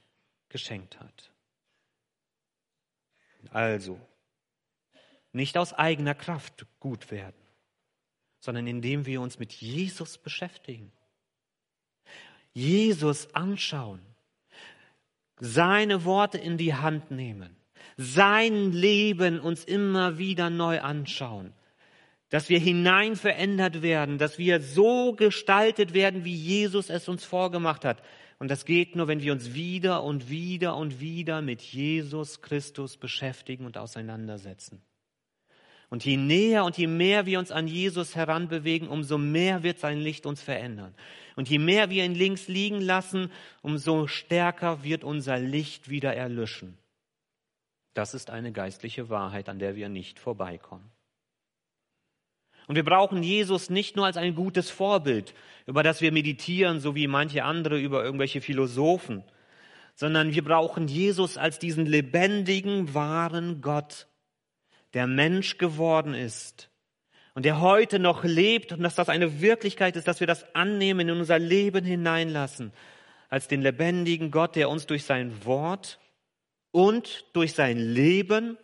geschenkt 0.49 0.99
hat. 0.99 1.31
Also, 3.51 3.99
nicht 5.33 5.57
aus 5.57 5.73
eigener 5.73 6.15
Kraft 6.15 6.65
gut 6.79 7.11
werden, 7.11 7.35
sondern 8.39 8.67
indem 8.67 9.05
wir 9.05 9.19
uns 9.19 9.39
mit 9.39 9.51
Jesus 9.51 10.17
beschäftigen. 10.17 10.91
Jesus 12.53 13.33
anschauen, 13.33 13.99
seine 15.39 16.05
Worte 16.05 16.37
in 16.37 16.57
die 16.57 16.75
Hand 16.75 17.11
nehmen, 17.11 17.55
sein 17.97 18.71
Leben 18.71 19.39
uns 19.39 19.63
immer 19.63 20.17
wieder 20.17 20.49
neu 20.49 20.79
anschauen, 20.79 21.53
dass 22.29 22.49
wir 22.49 22.59
hinein 22.59 23.15
verändert 23.15 23.81
werden, 23.81 24.17
dass 24.17 24.37
wir 24.37 24.61
so 24.61 25.13
gestaltet 25.13 25.93
werden, 25.93 26.23
wie 26.23 26.35
Jesus 26.35 26.89
es 26.89 27.07
uns 27.07 27.23
vorgemacht 27.23 27.85
hat. 27.85 28.01
Und 28.39 28.49
das 28.49 28.65
geht 28.65 28.95
nur, 28.95 29.07
wenn 29.07 29.21
wir 29.21 29.31
uns 29.31 29.53
wieder 29.53 30.03
und 30.03 30.29
wieder 30.29 30.75
und 30.75 30.99
wieder 30.99 31.41
mit 31.41 31.61
Jesus 31.61 32.41
Christus 32.41 32.97
beschäftigen 32.97 33.65
und 33.65 33.77
auseinandersetzen. 33.77 34.81
Und 35.93 36.03
je 36.03 36.17
näher 36.17 36.65
und 36.65 36.75
je 36.75 36.87
mehr 36.87 37.27
wir 37.27 37.37
uns 37.37 37.51
an 37.51 37.67
Jesus 37.67 38.15
heranbewegen, 38.15 38.87
umso 38.87 39.19
mehr 39.19 39.61
wird 39.61 39.77
sein 39.77 39.99
Licht 39.99 40.25
uns 40.25 40.41
verändern. 40.41 40.95
Und 41.35 41.51
je 41.51 41.59
mehr 41.59 41.91
wir 41.91 42.03
ihn 42.03 42.15
links 42.15 42.47
liegen 42.47 42.81
lassen, 42.81 43.31
umso 43.61 44.07
stärker 44.07 44.83
wird 44.83 45.03
unser 45.03 45.37
Licht 45.37 45.91
wieder 45.91 46.15
erlöschen. 46.15 46.79
Das 47.93 48.15
ist 48.15 48.31
eine 48.31 48.51
geistliche 48.51 49.09
Wahrheit, 49.09 49.47
an 49.49 49.59
der 49.59 49.75
wir 49.75 49.87
nicht 49.87 50.17
vorbeikommen. 50.17 50.89
Und 52.65 52.73
wir 52.73 52.83
brauchen 52.83 53.21
Jesus 53.21 53.69
nicht 53.69 53.95
nur 53.95 54.07
als 54.07 54.17
ein 54.17 54.33
gutes 54.33 54.71
Vorbild, 54.71 55.35
über 55.67 55.83
das 55.83 56.01
wir 56.01 56.11
meditieren, 56.11 56.79
so 56.79 56.95
wie 56.95 57.05
manche 57.05 57.43
andere 57.43 57.79
über 57.79 58.03
irgendwelche 58.03 58.41
Philosophen, 58.41 59.23
sondern 59.93 60.33
wir 60.33 60.43
brauchen 60.43 60.87
Jesus 60.87 61.37
als 61.37 61.59
diesen 61.59 61.85
lebendigen, 61.85 62.95
wahren 62.95 63.61
Gott, 63.61 64.07
der 64.93 65.07
Mensch 65.07 65.57
geworden 65.57 66.13
ist 66.13 66.69
und 67.33 67.45
der 67.45 67.61
heute 67.61 67.99
noch 67.99 68.23
lebt 68.23 68.71
und 68.71 68.81
dass 68.83 68.95
das 68.95 69.09
eine 69.09 69.41
Wirklichkeit 69.41 69.95
ist, 69.95 70.07
dass 70.07 70.19
wir 70.19 70.27
das 70.27 70.55
annehmen, 70.55 71.09
in 71.09 71.17
unser 71.17 71.39
Leben 71.39 71.83
hineinlassen, 71.83 72.71
als 73.29 73.47
den 73.47 73.61
lebendigen 73.61 74.29
Gott, 74.29 74.55
der 74.55 74.69
uns 74.69 74.85
durch 74.85 75.03
sein 75.03 75.45
Wort 75.45 75.99
und 76.71 77.25
durch 77.33 77.53
sein 77.53 77.77
Leben 77.77 78.57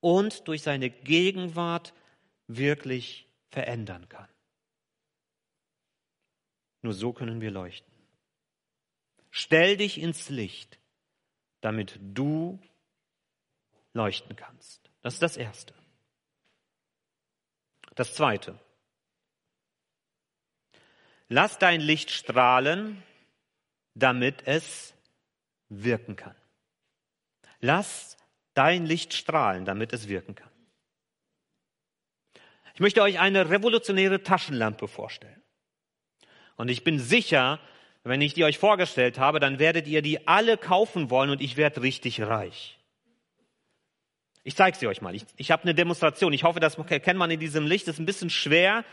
und 0.00 0.46
durch 0.48 0.62
seine 0.62 0.90
Gegenwart 0.90 1.94
wirklich 2.46 3.26
verändern 3.50 4.08
kann. 4.08 4.28
Nur 6.82 6.92
so 6.92 7.12
können 7.12 7.40
wir 7.40 7.50
leuchten. 7.50 7.92
Stell 9.30 9.76
dich 9.76 10.00
ins 10.00 10.28
Licht, 10.28 10.78
damit 11.60 11.98
du 12.00 12.60
leuchten 13.92 14.36
kannst. 14.36 14.87
Das 15.02 15.14
ist 15.14 15.22
das 15.22 15.36
Erste. 15.36 15.74
Das 17.94 18.14
Zweite. 18.14 18.58
Lass 21.28 21.58
dein 21.58 21.80
Licht 21.80 22.10
strahlen, 22.10 23.02
damit 23.94 24.46
es 24.46 24.94
wirken 25.68 26.16
kann. 26.16 26.34
Lass 27.60 28.16
dein 28.54 28.86
Licht 28.86 29.14
strahlen, 29.14 29.64
damit 29.64 29.92
es 29.92 30.08
wirken 30.08 30.34
kann. 30.34 30.50
Ich 32.74 32.80
möchte 32.80 33.02
euch 33.02 33.18
eine 33.18 33.50
revolutionäre 33.50 34.22
Taschenlampe 34.22 34.86
vorstellen. 34.86 35.42
Und 36.56 36.68
ich 36.68 36.84
bin 36.84 36.98
sicher, 36.98 37.60
wenn 38.04 38.20
ich 38.20 38.34
die 38.34 38.44
euch 38.44 38.58
vorgestellt 38.58 39.18
habe, 39.18 39.40
dann 39.40 39.58
werdet 39.58 39.86
ihr 39.86 40.02
die 40.02 40.26
alle 40.28 40.56
kaufen 40.56 41.10
wollen 41.10 41.30
und 41.30 41.40
ich 41.40 41.56
werde 41.56 41.82
richtig 41.82 42.20
reich. 42.20 42.77
Ich 44.44 44.56
zeige 44.56 44.76
sie 44.76 44.86
euch 44.86 45.02
mal. 45.02 45.14
Ich, 45.14 45.24
ich 45.36 45.50
habe 45.50 45.64
eine 45.64 45.74
Demonstration. 45.74 46.32
Ich 46.32 46.44
hoffe, 46.44 46.60
das 46.60 46.76
kennt 46.86 47.18
man 47.18 47.30
in 47.30 47.40
diesem 47.40 47.66
Licht. 47.66 47.86
Das 47.86 47.96
ist 47.96 48.00
ein 48.00 48.06
bisschen 48.06 48.30
schwer, 48.30 48.84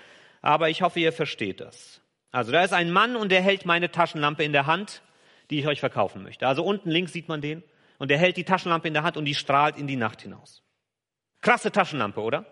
aber 0.41 0.69
ich 0.69 0.81
hoffe, 0.81 0.99
ihr 0.99 1.13
versteht 1.13 1.62
das. 1.62 2.01
Also 2.31 2.51
da 2.51 2.63
ist 2.63 2.73
ein 2.73 2.91
Mann 2.91 3.15
und 3.15 3.31
der 3.31 3.41
hält 3.41 3.65
meine 3.65 3.91
Taschenlampe 3.91 4.43
in 4.43 4.51
der 4.51 4.65
Hand, 4.65 5.01
die 5.49 5.60
ich 5.60 5.67
euch 5.67 5.79
verkaufen 5.79 6.23
möchte. 6.23 6.47
Also 6.47 6.63
unten 6.63 6.89
links 6.89 7.13
sieht 7.13 7.29
man 7.29 7.41
den 7.41 7.63
und 7.97 8.12
der 8.12 8.17
hält 8.17 8.38
die 8.38 8.43
Taschenlampe 8.43 8.88
in 8.88 8.93
der 8.93 9.03
Hand 9.03 9.15
und 9.15 9.25
die 9.25 9.36
strahlt 9.36 9.77
in 9.77 9.88
die 9.88 9.95
Nacht 9.95 10.21
hinaus. 10.21 10.62
Krasse 11.41 11.71
Taschenlampe, 11.71 12.21
oder? 12.21 12.45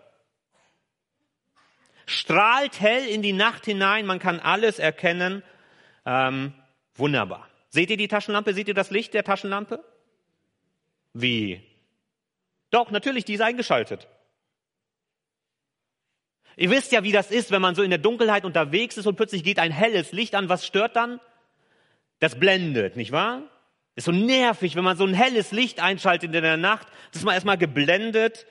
strahlt 2.06 2.80
hell 2.80 3.06
in 3.06 3.22
die 3.22 3.32
Nacht 3.32 3.64
hinein, 3.64 4.06
man 4.06 4.18
kann 4.18 4.40
alles 4.40 4.78
erkennen. 4.78 5.42
Ähm, 6.04 6.52
wunderbar. 6.94 7.48
Seht 7.70 7.90
ihr 7.90 7.96
die 7.96 8.08
Taschenlampe? 8.08 8.54
Seht 8.54 8.68
ihr 8.68 8.74
das 8.74 8.90
Licht 8.90 9.14
der 9.14 9.24
Taschenlampe? 9.24 9.82
Wie? 11.12 11.62
Doch, 12.74 12.90
natürlich, 12.90 13.24
die 13.24 13.34
ist 13.34 13.40
eingeschaltet. 13.40 14.08
Ihr 16.56 16.70
wisst 16.70 16.90
ja, 16.90 17.04
wie 17.04 17.12
das 17.12 17.30
ist, 17.30 17.52
wenn 17.52 17.62
man 17.62 17.76
so 17.76 17.84
in 17.84 17.90
der 17.90 18.00
Dunkelheit 18.00 18.44
unterwegs 18.44 18.96
ist 18.96 19.06
und 19.06 19.14
plötzlich 19.14 19.44
geht 19.44 19.60
ein 19.60 19.70
helles 19.70 20.10
Licht 20.10 20.34
an. 20.34 20.48
Was 20.48 20.66
stört 20.66 20.96
dann? 20.96 21.20
Das 22.18 22.36
blendet, 22.36 22.96
nicht 22.96 23.12
wahr? 23.12 23.42
Ist 23.94 24.06
so 24.06 24.10
nervig, 24.10 24.74
wenn 24.74 24.82
man 24.82 24.96
so 24.96 25.06
ein 25.06 25.14
helles 25.14 25.52
Licht 25.52 25.78
einschaltet 25.78 26.34
in 26.34 26.42
der 26.42 26.56
Nacht. 26.56 26.88
Das 27.12 27.20
ist 27.20 27.24
man 27.24 27.34
erstmal 27.34 27.58
geblendet. 27.58 28.44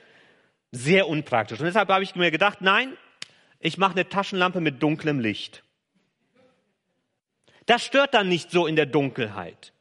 Sehr 0.72 1.06
unpraktisch. 1.06 1.60
Und 1.60 1.66
deshalb 1.66 1.90
habe 1.90 2.02
ich 2.02 2.14
mir 2.14 2.30
gedacht, 2.30 2.62
nein, 2.62 2.96
ich 3.60 3.76
mache 3.76 3.92
eine 3.92 4.08
Taschenlampe 4.08 4.62
mit 4.62 4.82
dunklem 4.82 5.20
Licht. 5.20 5.62
Das 7.66 7.84
stört 7.84 8.14
dann 8.14 8.30
nicht 8.30 8.50
so 8.50 8.66
in 8.66 8.76
der 8.76 8.86
Dunkelheit. 8.86 9.73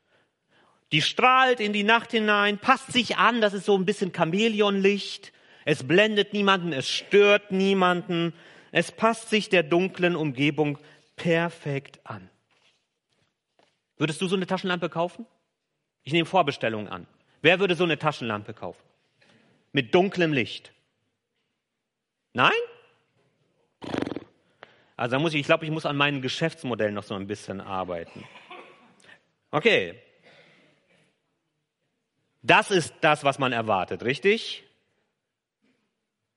Die 0.93 1.01
strahlt 1.01 1.60
in 1.60 1.73
die 1.73 1.84
Nacht 1.84 2.12
hinein, 2.12 2.60
passt 2.60 2.93
sich 2.93 3.17
an, 3.17 3.41
das 3.41 3.56
ist 3.56 3.65
so 3.65 3.75
ein 3.75 3.84
bisschen 3.84 4.13
Chamäleonlicht. 4.13 5.34
Es 5.65 5.88
blendet 5.88 6.34
niemanden, 6.34 6.71
es 6.71 6.88
stört 6.88 7.51
niemanden. 7.51 8.32
Es 8.71 8.91
passt 8.91 9.32
sich 9.32 9.49
der 9.49 9.63
dunklen 9.63 10.15
Umgebung 10.15 10.77
perfekt 11.15 11.99
an. 12.03 12.29
Würdest 13.97 14.21
du 14.21 14.27
so 14.27 14.36
eine 14.36 14.45
Taschenlampe 14.45 14.88
kaufen? 14.88 15.25
Ich 16.03 16.13
nehme 16.13 16.27
Vorbestellungen 16.27 16.88
an. 16.88 17.08
Wer 17.41 17.60
würde 17.60 17.73
so 17.73 17.86
eine 17.86 17.97
Taschenlampe 17.97 18.53
kaufen? 18.53 18.84
Mit 19.71 19.95
dunklem 19.95 20.32
Licht? 20.32 20.73
Nein? 22.34 22.51
Also 24.95 25.15
da 25.15 25.19
muss 25.19 25.34
ich, 25.34 25.39
ich 25.39 25.45
glaube, 25.47 25.65
ich 25.65 25.71
muss 25.71 25.88
an 25.88 25.97
meinem 25.97 26.21
Geschäftsmodell 26.21 26.91
noch 26.91 27.03
so 27.03 27.15
ein 27.15 27.25
bisschen 27.25 27.62
arbeiten. 27.62 28.23
Okay. 29.49 29.99
Das 32.43 32.71
ist 32.71 32.93
das, 32.99 33.23
was 33.23 33.39
man 33.39 33.53
erwartet, 33.53 34.03
richtig? 34.03 34.63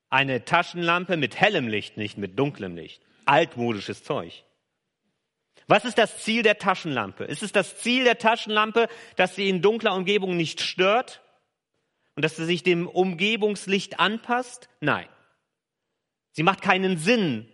Eine 0.09 0.45
Taschenlampe 0.45 1.17
mit 1.17 1.39
hellem 1.39 1.67
Licht, 1.67 1.97
nicht 1.97 2.17
mit 2.17 2.39
dunklem 2.39 2.77
Licht. 2.77 3.03
Altmodisches 3.25 4.05
Zeug. 4.05 4.45
Was 5.67 5.85
ist 5.85 5.99
das 5.99 6.23
Ziel 6.23 6.45
der 6.45 6.59
Taschenlampe? 6.59 7.25
Ist 7.25 7.43
es 7.43 7.51
das 7.51 7.79
Ziel 7.79 8.05
der 8.05 8.19
Taschenlampe, 8.19 8.89
dass 9.17 9.35
sie 9.35 9.49
in 9.49 9.63
dunkler 9.63 9.95
Umgebung 9.95 10.37
nicht 10.37 10.61
stört 10.61 11.23
und 12.15 12.25
dass 12.25 12.37
sie 12.37 12.45
sich 12.45 12.63
dem 12.63 12.87
Umgebungslicht 12.87 13.99
anpasst? 13.99 14.69
Nein. 14.81 15.09
Sie 16.31 16.45
macht 16.45 16.63
keinen 16.63 16.99
Sinn, 16.99 17.49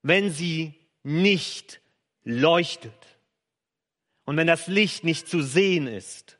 wenn 0.00 0.30
sie 0.30 0.74
nicht 1.02 1.82
leuchtet 2.24 2.94
und 4.24 4.38
wenn 4.38 4.46
das 4.46 4.66
Licht 4.66 5.04
nicht 5.04 5.28
zu 5.28 5.42
sehen 5.42 5.86
ist 5.86 6.36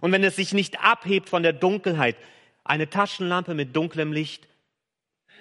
und 0.00 0.12
wenn 0.12 0.24
es 0.24 0.36
sich 0.36 0.52
nicht 0.52 0.80
abhebt 0.80 1.28
von 1.28 1.42
der 1.42 1.52
Dunkelheit. 1.52 2.16
Eine 2.64 2.90
Taschenlampe 2.90 3.54
mit 3.54 3.76
dunklem 3.76 4.12
Licht 4.12 4.48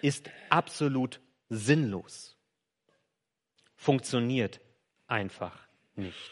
ist 0.02 0.30
absolut 0.50 1.20
sinnlos. 1.50 2.38
Funktioniert 3.76 4.62
einfach 5.08 5.58
nicht. 5.96 6.32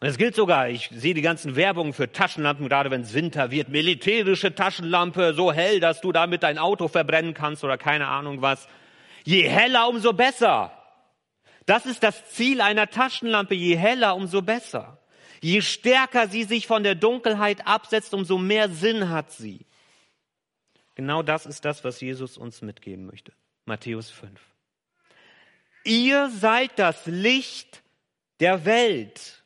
Und 0.00 0.08
es 0.08 0.18
gilt 0.18 0.34
sogar, 0.34 0.68
ich 0.68 0.90
sehe 0.92 1.14
die 1.14 1.22
ganzen 1.22 1.56
Werbungen 1.56 1.92
für 1.92 2.12
Taschenlampen, 2.12 2.68
gerade 2.68 2.90
wenn 2.90 3.00
es 3.00 3.14
Winter 3.14 3.50
wird, 3.50 3.70
militärische 3.70 4.54
Taschenlampe, 4.54 5.34
so 5.34 5.52
hell, 5.52 5.80
dass 5.80 6.00
du 6.00 6.12
damit 6.12 6.42
dein 6.42 6.58
Auto 6.58 6.88
verbrennen 6.88 7.32
kannst 7.32 7.64
oder 7.64 7.78
keine 7.78 8.08
Ahnung 8.08 8.42
was. 8.42 8.68
Je 9.24 9.48
heller, 9.48 9.88
umso 9.88 10.12
besser. 10.12 10.72
Das 11.66 11.86
ist 11.86 12.02
das 12.02 12.30
Ziel 12.30 12.60
einer 12.60 12.90
Taschenlampe. 12.90 13.54
Je 13.54 13.76
heller, 13.76 14.14
umso 14.14 14.42
besser. 14.42 14.98
Je 15.44 15.60
stärker 15.60 16.26
sie 16.26 16.44
sich 16.44 16.66
von 16.66 16.84
der 16.84 16.94
Dunkelheit 16.94 17.66
absetzt, 17.66 18.14
umso 18.14 18.38
mehr 18.38 18.70
Sinn 18.70 19.10
hat 19.10 19.30
sie. 19.30 19.66
Genau 20.94 21.22
das 21.22 21.44
ist 21.44 21.66
das, 21.66 21.84
was 21.84 22.00
Jesus 22.00 22.38
uns 22.38 22.62
mitgeben 22.62 23.04
möchte. 23.04 23.30
Matthäus 23.66 24.08
5. 24.08 24.40
Ihr 25.84 26.30
seid 26.30 26.78
das 26.78 27.04
Licht 27.04 27.82
der 28.40 28.64
Welt. 28.64 29.44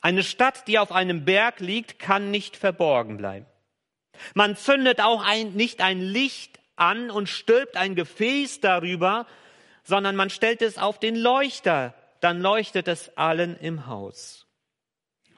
Eine 0.00 0.22
Stadt, 0.22 0.66
die 0.66 0.78
auf 0.78 0.92
einem 0.92 1.26
Berg 1.26 1.60
liegt, 1.60 1.98
kann 1.98 2.30
nicht 2.30 2.56
verborgen 2.56 3.18
bleiben. 3.18 3.44
Man 4.32 4.56
zündet 4.56 5.02
auch 5.02 5.22
ein, 5.22 5.52
nicht 5.52 5.82
ein 5.82 6.00
Licht 6.00 6.58
an 6.76 7.10
und 7.10 7.28
stülpt 7.28 7.76
ein 7.76 7.96
Gefäß 7.96 8.60
darüber, 8.60 9.26
sondern 9.82 10.16
man 10.16 10.30
stellt 10.30 10.62
es 10.62 10.78
auf 10.78 10.98
den 10.98 11.16
Leuchter, 11.16 11.92
dann 12.20 12.40
leuchtet 12.40 12.88
es 12.88 13.14
allen 13.18 13.58
im 13.58 13.86
Haus. 13.86 14.43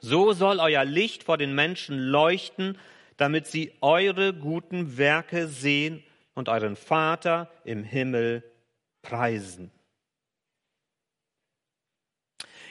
So 0.00 0.32
soll 0.32 0.60
euer 0.60 0.84
Licht 0.84 1.24
vor 1.24 1.38
den 1.38 1.54
Menschen 1.54 1.98
leuchten, 1.98 2.78
damit 3.16 3.46
sie 3.46 3.72
eure 3.80 4.34
guten 4.34 4.98
Werke 4.98 5.48
sehen 5.48 6.02
und 6.34 6.48
euren 6.48 6.76
Vater 6.76 7.50
im 7.64 7.82
Himmel 7.82 8.44
preisen. 9.02 9.70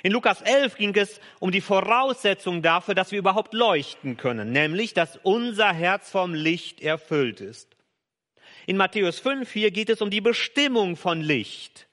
In 0.03 0.11
Lukas 0.11 0.41
11 0.41 0.75
ging 0.75 0.95
es 0.95 1.19
um 1.39 1.49
die 1.49 1.61
Voraussetzung 1.61 2.61
dafür, 2.61 2.93
dass 2.93 3.11
wir 3.11 3.17
überhaupt 3.17 3.55
leuchten 3.55 4.17
können, 4.17 4.51
nämlich, 4.51 4.93
dass 4.93 5.17
unser 5.23 5.73
Herz 5.73 6.11
vom 6.11 6.35
Licht 6.35 6.79
erfüllt 6.79 7.41
ist. 7.41 7.75
In 8.67 8.77
Matthäus 8.77 9.19
5 9.19 9.51
hier 9.51 9.71
geht 9.71 9.89
es 9.89 10.01
um 10.01 10.11
die 10.11 10.21
Bestimmung 10.21 10.95
von 10.95 11.21
Licht. 11.21 11.87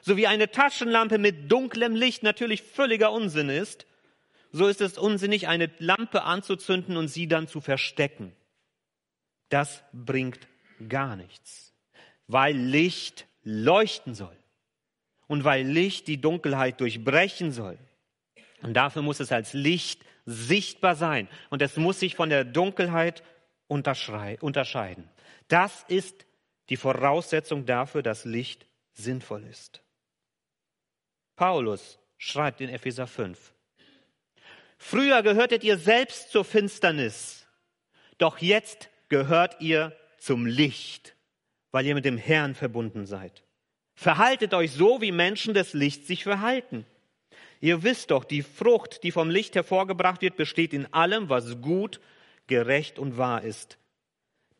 So 0.00 0.16
wie 0.16 0.26
eine 0.26 0.50
Taschenlampe 0.50 1.18
mit 1.18 1.52
dunklem 1.52 1.94
Licht 1.94 2.22
natürlich 2.22 2.62
völliger 2.62 3.12
Unsinn 3.12 3.50
ist, 3.50 3.86
so 4.54 4.68
ist 4.68 4.80
es 4.80 4.98
unsinnig, 4.98 5.48
eine 5.48 5.68
Lampe 5.80 6.22
anzuzünden 6.22 6.96
und 6.96 7.08
sie 7.08 7.26
dann 7.26 7.48
zu 7.48 7.60
verstecken. 7.60 8.32
Das 9.48 9.82
bringt 9.92 10.46
gar 10.88 11.16
nichts, 11.16 11.74
weil 12.28 12.56
Licht 12.56 13.26
leuchten 13.42 14.14
soll 14.14 14.36
und 15.26 15.42
weil 15.42 15.66
Licht 15.66 16.06
die 16.06 16.20
Dunkelheit 16.20 16.80
durchbrechen 16.80 17.50
soll. 17.50 17.76
Und 18.62 18.74
dafür 18.74 19.02
muss 19.02 19.18
es 19.18 19.32
als 19.32 19.54
Licht 19.54 20.04
sichtbar 20.24 20.94
sein 20.94 21.26
und 21.50 21.60
es 21.60 21.76
muss 21.76 21.98
sich 21.98 22.14
von 22.14 22.28
der 22.28 22.44
Dunkelheit 22.44 23.24
unterscheiden. 23.66 25.10
Das 25.48 25.82
ist 25.88 26.26
die 26.68 26.76
Voraussetzung 26.76 27.66
dafür, 27.66 28.04
dass 28.04 28.24
Licht 28.24 28.66
sinnvoll 28.92 29.42
ist. 29.46 29.82
Paulus 31.34 31.98
schreibt 32.18 32.60
in 32.60 32.68
Epheser 32.68 33.08
5. 33.08 33.53
Früher 34.86 35.22
gehörtet 35.22 35.64
ihr 35.64 35.78
selbst 35.78 36.30
zur 36.30 36.44
Finsternis, 36.44 37.46
doch 38.18 38.36
jetzt 38.36 38.90
gehört 39.08 39.58
ihr 39.62 39.96
zum 40.18 40.44
Licht, 40.44 41.16
weil 41.70 41.86
ihr 41.86 41.94
mit 41.94 42.04
dem 42.04 42.18
Herrn 42.18 42.54
verbunden 42.54 43.06
seid. 43.06 43.44
Verhaltet 43.94 44.52
euch 44.52 44.72
so, 44.72 45.00
wie 45.00 45.10
Menschen 45.10 45.54
des 45.54 45.72
Lichts 45.72 46.06
sich 46.06 46.22
verhalten. 46.22 46.84
Ihr 47.62 47.82
wisst 47.82 48.10
doch, 48.10 48.24
die 48.24 48.42
Frucht, 48.42 49.02
die 49.04 49.10
vom 49.10 49.30
Licht 49.30 49.54
hervorgebracht 49.54 50.20
wird, 50.20 50.36
besteht 50.36 50.74
in 50.74 50.92
allem, 50.92 51.30
was 51.30 51.62
gut, 51.62 51.98
gerecht 52.46 52.98
und 52.98 53.16
wahr 53.16 53.42
ist. 53.42 53.78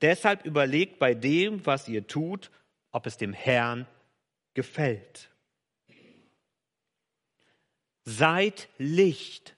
Deshalb 0.01 0.47
überlegt 0.47 0.99
bei 0.99 1.13
dem, 1.13 1.67
was 1.67 1.87
ihr 1.87 2.07
tut, 2.07 2.51
ob 2.93 3.05
es 3.05 3.19
dem 3.19 3.35
Herrn 3.35 3.87
gefällt. 4.55 5.29
Seid 8.05 8.71
Licht 8.79 9.55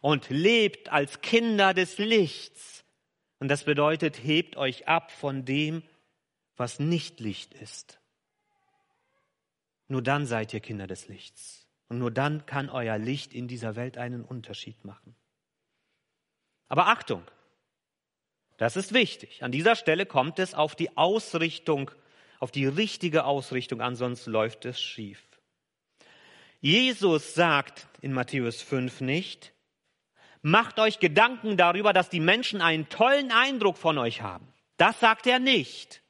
und 0.00 0.28
lebt 0.30 0.90
als 0.90 1.20
Kinder 1.20 1.74
des 1.74 1.98
Lichts. 1.98 2.84
Und 3.38 3.48
das 3.48 3.64
bedeutet, 3.64 4.22
hebt 4.22 4.56
euch 4.56 4.88
ab 4.88 5.10
von 5.10 5.44
dem, 5.44 5.82
was 6.56 6.78
nicht 6.78 7.20
Licht 7.20 7.54
ist. 7.54 7.98
Nur 9.88 10.02
dann 10.02 10.26
seid 10.26 10.52
ihr 10.54 10.60
Kinder 10.60 10.86
des 10.86 11.08
Lichts. 11.08 11.66
Und 11.88 11.98
nur 11.98 12.10
dann 12.10 12.46
kann 12.46 12.70
euer 12.70 12.98
Licht 12.98 13.34
in 13.34 13.48
dieser 13.48 13.76
Welt 13.76 13.98
einen 13.98 14.24
Unterschied 14.24 14.84
machen. 14.84 15.16
Aber 16.68 16.86
Achtung, 16.86 17.24
das 18.56 18.76
ist 18.76 18.92
wichtig. 18.92 19.42
An 19.42 19.50
dieser 19.50 19.74
Stelle 19.74 20.06
kommt 20.06 20.38
es 20.38 20.54
auf 20.54 20.76
die 20.76 20.96
Ausrichtung, 20.96 21.90
auf 22.38 22.52
die 22.52 22.66
richtige 22.66 23.24
Ausrichtung 23.24 23.80
an, 23.80 23.96
sonst 23.96 24.26
läuft 24.26 24.66
es 24.66 24.80
schief. 24.80 25.20
Jesus 26.60 27.34
sagt 27.34 27.88
in 28.02 28.12
Matthäus 28.12 28.62
5 28.62 29.00
nicht, 29.00 29.52
macht 30.42 30.78
euch 30.78 30.98
Gedanken 30.98 31.56
darüber, 31.56 31.92
dass 31.92 32.08
die 32.08 32.20
Menschen 32.20 32.60
einen 32.60 32.88
tollen 32.88 33.32
Eindruck 33.32 33.76
von 33.76 33.98
euch 33.98 34.22
haben. 34.22 34.48
Das 34.76 35.00
sagt 35.00 35.26
er 35.26 35.38
nicht. 35.38 36.02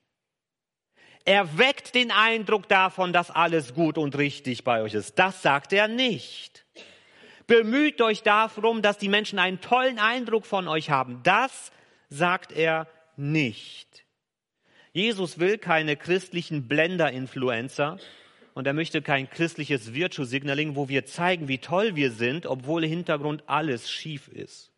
Er 1.24 1.58
weckt 1.58 1.94
den 1.94 2.10
Eindruck 2.10 2.68
davon, 2.68 3.12
dass 3.12 3.30
alles 3.30 3.74
gut 3.74 3.98
und 3.98 4.16
richtig 4.16 4.64
bei 4.64 4.82
euch 4.82 4.94
ist. 4.94 5.18
Das 5.18 5.42
sagt 5.42 5.72
er 5.72 5.88
nicht. 5.88 6.64
Bemüht 7.46 8.00
euch 8.00 8.22
darum, 8.22 8.80
dass 8.80 8.96
die 8.96 9.08
Menschen 9.08 9.38
einen 9.38 9.60
tollen 9.60 9.98
Eindruck 9.98 10.46
von 10.46 10.68
euch 10.68 10.90
haben. 10.90 11.20
Das 11.24 11.72
sagt 12.08 12.52
er 12.52 12.86
nicht. 13.16 14.04
Jesus 14.92 15.38
will 15.38 15.58
keine 15.58 15.96
christlichen 15.96 16.68
Blender-Influencer 16.68 17.98
und 18.54 18.66
er 18.66 18.72
möchte 18.72 19.02
kein 19.02 19.28
christliches 19.28 19.94
Virtue 19.94 20.24
Signaling, 20.24 20.76
wo 20.76 20.88
wir 20.88 21.06
zeigen, 21.06 21.48
wie 21.48 21.58
toll 21.58 21.96
wir 21.96 22.10
sind, 22.10 22.46
obwohl 22.46 22.84
im 22.84 22.90
Hintergrund 22.90 23.44
alles 23.46 23.90
schief 23.90 24.28
ist 24.28 24.70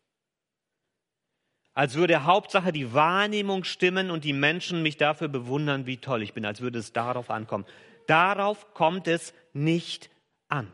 als 1.73 1.95
würde 1.95 2.23
Hauptsache 2.25 2.71
die 2.71 2.93
Wahrnehmung 2.93 3.63
stimmen 3.63 4.11
und 4.11 4.23
die 4.23 4.33
Menschen 4.33 4.83
mich 4.83 4.97
dafür 4.97 5.27
bewundern, 5.27 5.85
wie 5.85 5.97
toll 5.97 6.21
ich 6.21 6.33
bin, 6.33 6.45
als 6.45 6.61
würde 6.61 6.79
es 6.79 6.93
darauf 6.93 7.29
ankommen. 7.29 7.65
Darauf 8.05 8.73
kommt 8.73 9.07
es 9.07 9.33
nicht 9.53 10.09
an. 10.49 10.71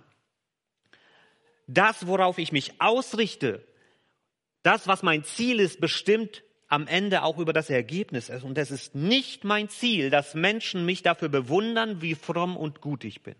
Das, 1.67 2.07
worauf 2.07 2.37
ich 2.37 2.51
mich 2.51 2.81
ausrichte, 2.81 3.65
das, 4.63 4.87
was 4.87 5.03
mein 5.03 5.23
Ziel 5.23 5.59
ist, 5.59 5.79
bestimmt 5.79 6.43
am 6.69 6.87
Ende 6.87 7.23
auch 7.23 7.37
über 7.39 7.51
das 7.51 7.69
Ergebnis. 7.69 8.29
Und 8.29 8.57
es 8.57 8.71
ist 8.71 8.95
nicht 8.95 9.43
mein 9.43 9.69
Ziel, 9.69 10.09
dass 10.09 10.35
Menschen 10.35 10.85
mich 10.85 11.01
dafür 11.03 11.29
bewundern, 11.29 12.01
wie 12.01 12.15
fromm 12.15 12.55
und 12.55 12.79
gut 12.79 13.03
ich 13.03 13.23
bin. 13.23 13.35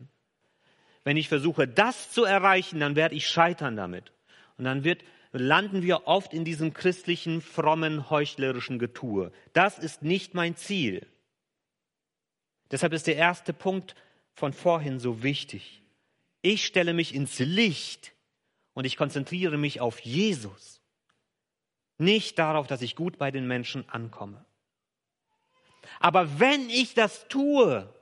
Wenn 1.03 1.15
ich 1.15 1.29
versuche, 1.29 1.67
das 1.67 2.11
zu 2.11 2.25
erreichen, 2.25 2.79
dann 2.79 2.95
werde 2.95 3.15
ich 3.15 3.27
scheitern 3.27 3.77
damit. 3.77 4.11
Und 4.57 4.65
dann 4.65 4.83
wird 4.83 5.03
landen 5.31 5.83
wir 5.83 6.07
oft 6.07 6.33
in 6.33 6.43
diesem 6.43 6.73
christlichen, 6.73 7.41
frommen, 7.41 8.09
heuchlerischen 8.09 8.79
Getue. 8.79 9.31
Das 9.53 9.77
ist 9.77 10.01
nicht 10.01 10.33
mein 10.33 10.55
Ziel. 10.55 11.05
Deshalb 12.71 12.93
ist 12.93 13.07
der 13.07 13.15
erste 13.15 13.53
Punkt 13.53 13.95
von 14.33 14.53
vorhin 14.53 14.99
so 14.99 15.23
wichtig. 15.23 15.83
Ich 16.41 16.65
stelle 16.65 16.93
mich 16.93 17.13
ins 17.13 17.39
Licht 17.39 18.13
und 18.73 18.85
ich 18.85 18.97
konzentriere 18.97 19.57
mich 19.57 19.81
auf 19.81 19.99
Jesus. 19.99 20.78
Nicht 21.99 22.39
darauf, 22.39 22.65
dass 22.65 22.81
ich 22.81 22.95
gut 22.95 23.17
bei 23.17 23.29
den 23.29 23.45
Menschen 23.45 23.87
ankomme. 23.89 24.43
Aber 25.99 26.39
wenn 26.39 26.69
ich 26.69 26.93
das 26.93 27.27
tue, 27.27 27.93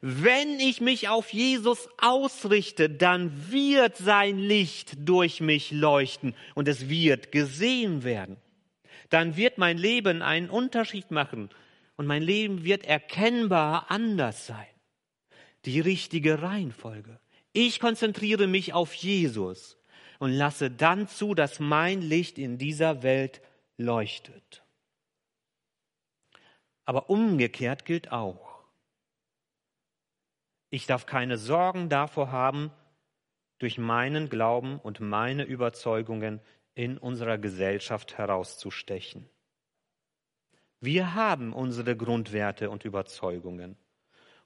wenn 0.00 0.60
ich 0.60 0.80
mich 0.80 1.08
auf 1.08 1.32
Jesus 1.32 1.88
ausrichte, 1.98 2.88
dann 2.88 3.50
wird 3.50 3.96
sein 3.96 4.38
Licht 4.38 5.08
durch 5.08 5.40
mich 5.40 5.72
leuchten 5.72 6.36
und 6.54 6.68
es 6.68 6.88
wird 6.88 7.32
gesehen 7.32 8.04
werden. 8.04 8.36
Dann 9.08 9.36
wird 9.36 9.58
mein 9.58 9.76
Leben 9.76 10.22
einen 10.22 10.48
Unterschied 10.48 11.10
machen 11.10 11.50
und 11.96 12.06
mein 12.06 12.22
Leben 12.22 12.64
wird 12.64 12.84
erkennbar 12.84 13.90
anders 13.90 14.46
sein. 14.46 14.66
Die 15.64 15.80
richtige 15.80 16.42
Reihenfolge. 16.42 17.18
Ich 17.52 17.80
konzentriere 17.80 18.46
mich 18.46 18.72
auf 18.72 18.94
Jesus 18.94 19.79
und 20.20 20.32
lasse 20.32 20.70
dann 20.70 21.08
zu, 21.08 21.34
dass 21.34 21.58
mein 21.58 22.02
Licht 22.02 22.38
in 22.38 22.58
dieser 22.58 23.02
Welt 23.02 23.40
leuchtet. 23.78 24.62
Aber 26.84 27.08
umgekehrt 27.08 27.86
gilt 27.86 28.12
auch. 28.12 28.60
Ich 30.68 30.86
darf 30.86 31.06
keine 31.06 31.38
Sorgen 31.38 31.88
davor 31.88 32.30
haben, 32.30 32.70
durch 33.58 33.78
meinen 33.78 34.28
Glauben 34.28 34.78
und 34.78 35.00
meine 35.00 35.42
Überzeugungen 35.44 36.40
in 36.74 36.98
unserer 36.98 37.38
Gesellschaft 37.38 38.18
herauszustechen. 38.18 39.28
Wir 40.80 41.14
haben 41.14 41.52
unsere 41.52 41.96
Grundwerte 41.96 42.70
und 42.70 42.84
Überzeugungen. 42.84 43.76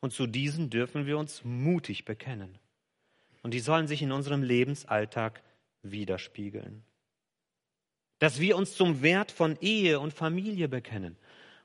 Und 0.01 0.13
zu 0.13 0.27
diesen 0.27 0.71
dürfen 0.71 1.07
wir 1.07 1.19
uns 1.19 1.45
mutig 1.45 2.05
bekennen. 2.05 2.59
Und 3.43 3.55
die 3.55 3.61
sollen 3.61 3.87
sich 3.87 4.03
in 4.03 4.13
unserem 4.13 4.43
Lebensalltag 4.43 5.43
widerspiegeln. 5.85 6.85
Dass 8.19 8.41
wir 8.41 8.57
uns 8.57 8.75
zum 8.75 9.03
Wert 9.03 9.31
von 9.31 9.59
Ehe 9.61 10.01
und 10.01 10.13
Familie 10.15 10.69
bekennen 10.69 11.17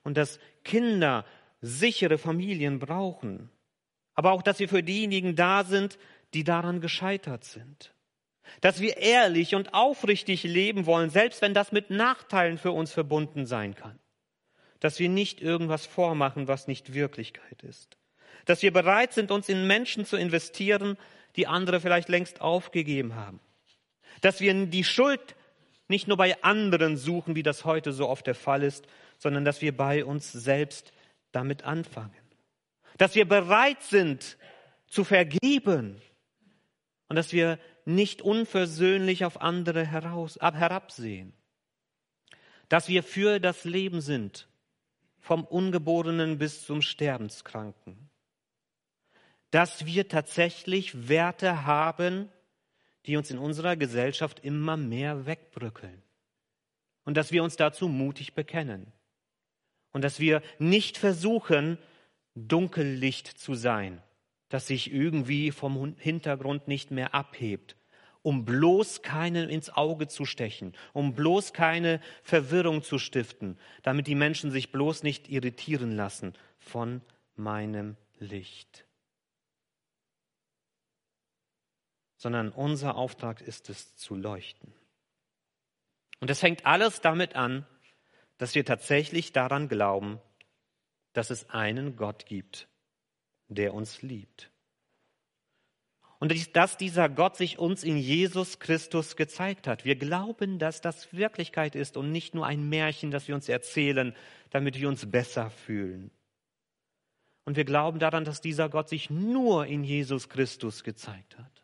und 0.04 0.18
dass 0.18 0.40
Kinder 0.64 1.26
sichere 1.62 2.18
Familien 2.18 2.80
brauchen. 2.80 3.50
Aber 4.14 4.32
auch, 4.32 4.42
dass 4.42 4.60
wir 4.60 4.70
für 4.70 4.84
diejenigen 4.84 5.36
da 5.36 5.64
sind, 5.64 5.98
die 6.34 6.44
daran 6.44 6.82
gescheitert 6.82 7.44
sind. 7.44 7.94
Dass 8.62 8.82
wir 8.82 8.98
ehrlich 8.98 9.56
und 9.56 9.74
aufrichtig 9.74 10.44
leben 10.44 10.86
wollen, 10.86 11.10
selbst 11.10 11.42
wenn 11.42 11.54
das 11.54 11.72
mit 11.72 11.90
Nachteilen 11.90 12.58
für 12.58 12.72
uns 12.72 12.92
verbunden 12.92 13.46
sein 13.46 13.76
kann. 13.76 14.00
Dass 14.80 15.00
wir 15.00 15.10
nicht 15.10 15.42
irgendwas 15.42 15.86
vormachen, 15.86 16.48
was 16.48 16.68
nicht 16.68 16.94
Wirklichkeit 16.94 17.62
ist. 17.64 17.98
Dass 18.46 18.62
wir 18.62 18.74
bereit 18.74 19.14
sind, 19.14 19.32
uns 19.32 19.50
in 19.50 19.68
Menschen 19.68 20.06
zu 20.06 20.18
investieren, 20.18 20.98
die 21.36 21.48
andere 21.48 21.80
vielleicht 21.80 22.10
längst 22.10 22.42
aufgegeben 22.42 23.16
haben. 23.16 23.40
Dass 24.22 24.42
wir 24.42 24.66
die 24.66 24.84
Schuld 24.84 25.36
nicht 25.88 26.08
nur 26.08 26.18
bei 26.18 26.42
anderen 26.44 26.98
suchen, 26.98 27.36
wie 27.36 27.44
das 27.44 27.66
heute 27.66 27.92
so 27.94 28.08
oft 28.08 28.28
der 28.28 28.36
Fall 28.36 28.64
ist, 28.64 28.88
sondern 29.18 29.44
dass 29.44 29.62
wir 29.62 29.76
bei 29.76 30.06
uns 30.06 30.32
selbst 30.32 30.94
damit 31.32 31.64
anfangen. 31.64 32.12
Dass 32.98 33.16
wir 33.16 33.28
bereit 33.28 33.82
sind 33.84 34.38
zu 34.88 35.04
vergeben 35.04 36.02
und 37.08 37.16
dass 37.16 37.34
wir 37.34 37.60
nicht 37.86 38.22
unversöhnlich 38.22 39.26
auf 39.26 39.42
andere 39.42 39.86
heraus, 39.86 40.38
ab, 40.38 40.56
herabsehen. 40.56 41.34
Dass 42.70 42.88
wir 42.88 43.02
für 43.02 43.40
das 43.40 43.64
Leben 43.64 44.00
sind, 44.00 44.48
vom 45.20 45.44
Ungeborenen 45.44 46.38
bis 46.38 46.66
zum 46.66 46.82
Sterbenskranken. 46.82 48.10
Dass 49.52 49.86
wir 49.86 50.08
tatsächlich 50.08 51.10
Werte 51.10 51.66
haben, 51.66 52.30
die 53.06 53.18
uns 53.18 53.32
in 53.32 53.38
unserer 53.38 53.76
Gesellschaft 53.76 54.40
immer 54.44 54.78
mehr 54.78 55.26
wegbrückeln. 55.26 56.02
Und 57.06 57.16
dass 57.18 57.32
wir 57.32 57.44
uns 57.44 57.56
dazu 57.56 57.88
mutig 57.88 58.34
bekennen. 58.34 58.92
Und 59.92 60.04
dass 60.04 60.20
wir 60.20 60.42
nicht 60.60 60.98
versuchen, 60.98 61.78
Dunkellicht 62.36 63.28
zu 63.28 63.56
sein, 63.56 64.02
das 64.50 64.68
sich 64.68 64.92
irgendwie 64.92 65.52
vom 65.52 65.96
Hintergrund 65.98 66.68
nicht 66.68 66.92
mehr 66.92 67.14
abhebt, 67.14 67.76
um 68.22 68.46
bloß 68.46 69.02
keinen 69.02 69.50
ins 69.50 69.70
Auge 69.70 70.08
zu 70.08 70.26
stechen, 70.26 70.74
um 70.94 71.14
bloß 71.16 71.54
keine 71.54 72.02
Verwirrung 72.22 72.84
zu 72.84 73.00
stiften, 73.00 73.58
damit 73.82 74.08
die 74.08 74.16
Menschen 74.16 74.52
sich 74.52 74.72
bloß 74.72 75.04
nicht 75.04 75.30
irritieren 75.30 75.96
lassen 75.96 76.34
von 76.58 77.02
meinem 77.36 77.96
Licht. 78.20 78.86
Sondern 82.20 82.50
unser 82.50 82.96
Auftrag 82.96 83.42
ist 83.42 83.72
es 83.72 83.96
zu 83.96 84.14
leuchten. 84.14 84.72
Und 86.20 86.30
es 86.30 86.40
fängt 86.40 86.66
alles 86.66 87.02
damit 87.02 87.36
an, 87.36 87.66
dass 88.38 88.54
wir 88.56 88.66
tatsächlich 88.66 89.32
daran 89.32 89.68
glauben, 89.68 90.20
dass 91.14 91.30
es 91.30 91.50
einen 91.50 91.96
Gott 91.96 92.26
gibt, 92.26 92.68
der 93.48 93.74
uns 93.74 94.02
liebt. 94.02 94.52
Und 96.20 96.34
dass 96.54 96.76
dieser 96.76 97.08
Gott 97.08 97.38
sich 97.38 97.58
uns 97.58 97.86
in 97.86 97.96
Jesus 97.96 98.60
Christus 98.60 99.16
gezeigt 99.16 99.68
hat. 99.68 99.86
Wir 99.86 99.96
glauben, 99.96 100.60
dass 100.60 100.82
das 100.82 101.14
Wirklichkeit 101.14 101.76
ist 101.76 101.96
und 101.96 102.12
nicht 102.12 102.36
nur 102.36 102.46
ein 102.46 102.68
Märchen, 102.68 103.10
das 103.10 103.30
wir 103.30 103.36
uns 103.36 103.48
erzählen, 103.48 104.14
damit 104.50 104.78
wir 104.78 104.90
uns 104.90 105.10
besser 105.10 105.50
fühlen. 105.50 106.12
Und 107.46 107.56
wir 107.56 107.64
glauben 107.64 108.00
daran, 108.00 108.26
dass 108.26 108.42
dieser 108.42 108.68
Gott 108.68 108.90
sich 108.90 109.10
nur 109.10 109.66
in 109.66 109.86
Jesus 109.86 110.28
Christus 110.28 110.84
gezeigt 110.84 111.38
hat. 111.38 111.59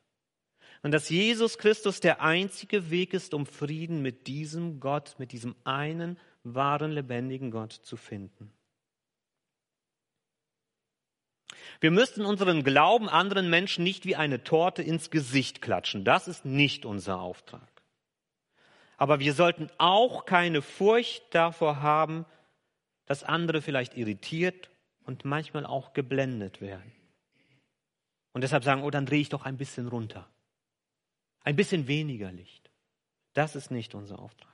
Und 0.86 0.92
dass 0.92 1.10
Jesus 1.10 1.58
Christus 1.58 2.00
der 2.00 2.22
einzige 2.22 2.92
Weg 2.92 3.16
ist, 3.16 3.34
um 3.34 3.48
Frieden 3.48 4.04
mit 4.04 4.28
diesem 4.28 4.80
Gott, 4.80 5.16
mit 5.18 5.32
diesem 5.32 5.56
einen 5.64 6.20
wahren, 6.44 6.92
lebendigen 6.92 7.50
Gott 7.50 7.72
zu 7.72 7.98
finden. 7.98 8.54
Wir 11.80 11.90
müssten 11.90 12.24
unseren 12.24 12.64
Glauben 12.64 13.10
anderen 13.10 13.50
Menschen 13.50 13.84
nicht 13.84 14.06
wie 14.06 14.16
eine 14.16 14.44
Torte 14.44 14.84
ins 14.84 15.10
Gesicht 15.10 15.60
klatschen. 15.60 16.06
Das 16.06 16.28
ist 16.28 16.46
nicht 16.46 16.86
unser 16.86 17.20
Auftrag. 17.20 17.82
Aber 18.98 19.20
wir 19.20 19.34
sollten 19.34 19.72
auch 19.80 20.26
keine 20.26 20.62
Furcht 20.62 21.24
davor 21.34 21.82
haben, 21.82 22.28
dass 23.08 23.24
andere 23.24 23.64
vielleicht 23.64 23.98
irritiert 23.98 24.70
und 25.04 25.26
manchmal 25.26 25.66
auch 25.66 25.94
geblendet 25.94 26.62
werden. 26.62 26.92
Und 28.34 28.42
deshalb 28.42 28.64
sagen, 28.64 28.84
oh, 28.84 28.92
dann 28.92 29.08
drehe 29.08 29.22
ich 29.22 29.30
doch 29.30 29.46
ein 29.46 29.58
bisschen 29.58 29.88
runter. 29.88 30.30
Ein 31.46 31.56
bisschen 31.56 31.88
weniger 31.88 32.32
Licht. 32.34 32.70
Das 33.34 33.56
ist 33.56 33.72
nicht 33.72 33.96
unser 33.96 34.20
Auftrag. 34.20 34.52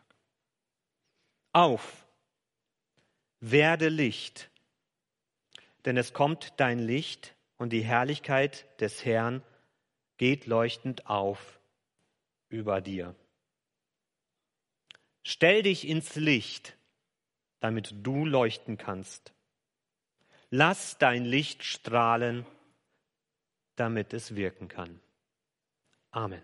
Auf, 1.51 2.05
werde 3.39 3.89
Licht 3.89 4.51
denn 5.85 5.97
es 5.97 6.13
kommt 6.13 6.53
dein 6.57 6.79
Licht 6.79 7.35
und 7.57 7.71
die 7.71 7.83
Herrlichkeit 7.83 8.65
des 8.79 9.05
Herrn 9.05 9.43
geht 10.17 10.45
leuchtend 10.45 11.07
auf 11.07 11.59
über 12.49 12.81
dir. 12.81 13.15
Stell 15.23 15.63
dich 15.63 15.87
ins 15.87 16.15
Licht, 16.15 16.75
damit 17.59 17.93
du 18.03 18.25
leuchten 18.25 18.77
kannst. 18.77 19.33
Lass 20.49 20.97
dein 20.97 21.25
Licht 21.25 21.63
strahlen, 21.63 22.45
damit 23.75 24.13
es 24.13 24.35
wirken 24.35 24.67
kann. 24.67 24.99
Amen. 26.11 26.41